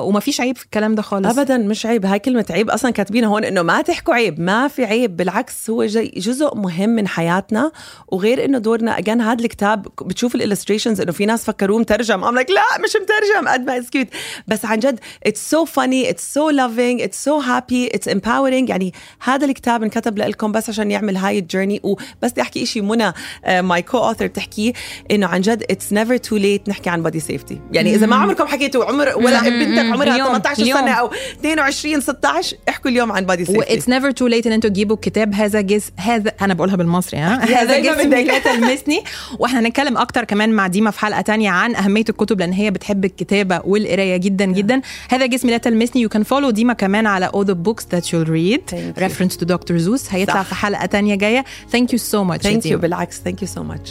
ومفيش 0.00 0.40
عيب 0.40 0.56
في 0.56 0.64
الكلام 0.64 0.94
ده 0.94 1.02
خالص. 1.02 1.38
ابدا 1.38 1.56
مش 1.58 1.86
عيب. 1.86 2.06
هاي 2.06 2.18
كلمة 2.18 2.46
عيب 2.50 2.70
أصلا 2.70 2.90
كاتبينها 2.90 3.28
هون 3.28 3.44
إنه 3.44 3.62
ما 3.62 3.82
تحكوا 3.82 4.14
عيب. 4.14 4.40
ما 4.40 4.68
في 4.68 4.84
عيب. 4.84 5.16
بالعكس 5.16 5.70
هو 5.70 5.84
جي 5.86 6.12
جزء 6.16 6.54
مهم 6.56 6.88
من 6.90 7.08
حياتنا 7.08 7.72
وغير 8.08 8.44
إنه 8.44 8.58
دورنا. 8.58 8.98
اجان 8.98 9.20
هذا 9.20 9.44
الكتاب 9.44 9.86
بتشوف 10.02 10.34
ال 10.34 10.39
illustrations 10.39 11.00
إنه 11.00 11.12
في 11.12 11.26
ناس 11.26 11.43
فكروه 11.44 11.78
مترجم. 11.78 12.24
ام 12.24 12.38
لك 12.38 12.50
لا 12.50 12.84
مش 12.84 12.96
مترجم. 12.96 13.48
قد 13.48 13.66
ما 13.66 13.78
cute 13.78 14.06
بس 14.48 14.64
عن 14.64 14.78
جد 14.78 15.00
it's 15.26 15.50
so 15.50 15.64
funny 15.64 16.10
it's 16.10 16.34
so 16.34 16.50
loving 16.50 17.02
it's 17.02 17.24
so 17.24 17.38
happy 17.38 17.90
it's 17.94 18.08
empowering 18.08 18.68
يعني 18.68 18.92
هذا 19.22 19.46
الكتاب 19.46 19.82
انكتب 19.82 20.18
لكم 20.18 20.52
بس 20.52 20.68
عشان 20.68 20.90
يعمل 20.90 21.16
هاي 21.16 21.38
ال 21.38 21.43
journey. 21.43 21.80
وبس 21.82 22.30
بدي 22.32 22.42
أحكي 22.42 22.66
شيء 22.66 22.82
منى 22.82 23.12
my 23.48 23.82
co-author 23.82 24.26
تحكيه 24.26 24.72
إنه 25.10 25.26
عن 25.26 25.40
جد 25.40 25.64
it's 25.70 25.92
never 25.92 26.16
too 26.16 26.36
late 26.36 26.68
نحكي 26.68 26.90
عن 26.90 27.02
body 27.02 27.20
safety 27.20 27.60
يعني 27.72 27.94
إذا 27.94 28.06
ما 28.06 28.16
عمركم 28.16 28.46
حكيتوا 28.46 28.84
عمره 28.84 29.08
ولا 29.16 29.42
بنتك 29.42 29.84
عمرها 29.84 30.14
اليوم. 30.14 30.28
18 30.28 30.62
اليوم. 30.62 30.78
سنة 30.78 30.92
أو 30.92 31.10
22 31.40 32.00
16 32.00 32.56
احكوا 32.68 32.90
اليوم 32.90 33.12
عن 33.12 33.26
بادي 33.26 33.44
سيفتي 33.44 33.58
واتس 33.58 33.88
نيفر 33.88 34.10
too 34.10 34.26
late 34.26 34.46
إن 34.46 34.52
أنتوا 34.52 34.70
تجيبوا 34.70 34.96
الكتاب 34.96 35.34
هذا 35.34 35.60
جس- 35.60 35.90
هذا 35.96 36.32
أنا 36.40 36.54
بقولها 36.54 36.76
بالمصري 36.76 37.20
ها؟ 37.20 37.44
هذا 37.44 37.78
جسمي. 37.78 38.24
لا 38.24 38.38
تلمسني 38.38 39.04
وإحنا 39.38 39.60
هنتكلم 39.60 39.98
أكتر 39.98 40.24
كمان 40.24 40.50
مع 40.50 40.66
ديما 40.66 40.90
في 40.90 41.00
حلقة 41.00 41.33
تانية 41.34 41.50
عن 41.50 41.74
أهمية 41.76 42.04
الكتب 42.08 42.40
لأن 42.40 42.52
هي 42.52 42.70
بتحب 42.70 43.04
الكتابة 43.04 43.60
والقراية 43.64 44.16
جدا 44.16 44.44
جدا 44.44 44.80
هذا 45.08 45.26
جسمي 45.26 45.50
لا 45.50 45.56
تلمسني 45.58 46.06
you 46.08 46.10
can 46.10 46.22
follow 46.22 46.50
ديما 46.50 46.72
كمان 46.72 47.06
على 47.06 47.28
all 47.28 47.44
the 47.46 47.54
books 47.68 47.84
that 47.84 48.02
you'll 48.04 48.28
read 48.28 48.60
Thank 48.70 48.96
you. 48.98 49.02
reference 49.02 49.36
to 49.36 49.44
Dr. 49.46 49.78
Zeus 49.78 50.14
هيطلع 50.14 50.42
صح. 50.42 50.48
في 50.48 50.54
حلقة 50.54 50.86
تانية 50.86 51.14
جاية 51.14 51.44
thank 51.76 51.86
you 51.88 51.98
so 51.98 52.24
much 52.30 52.46
يو 52.46 52.60
ديما. 52.60 52.76
بالعكس 52.80 53.20
ثانك 53.20 53.42
يو 53.42 53.48
سو 53.48 53.62
ماتش 53.62 53.90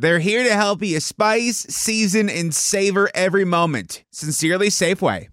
They're 0.00 0.18
here 0.18 0.44
to 0.44 0.54
help 0.54 0.82
you 0.82 0.98
spice, 0.98 1.58
season, 1.68 2.30
and 2.30 2.54
savor 2.54 3.10
every 3.14 3.44
moment. 3.44 4.02
Sincerely, 4.10 4.68
Safeway. 4.68 5.28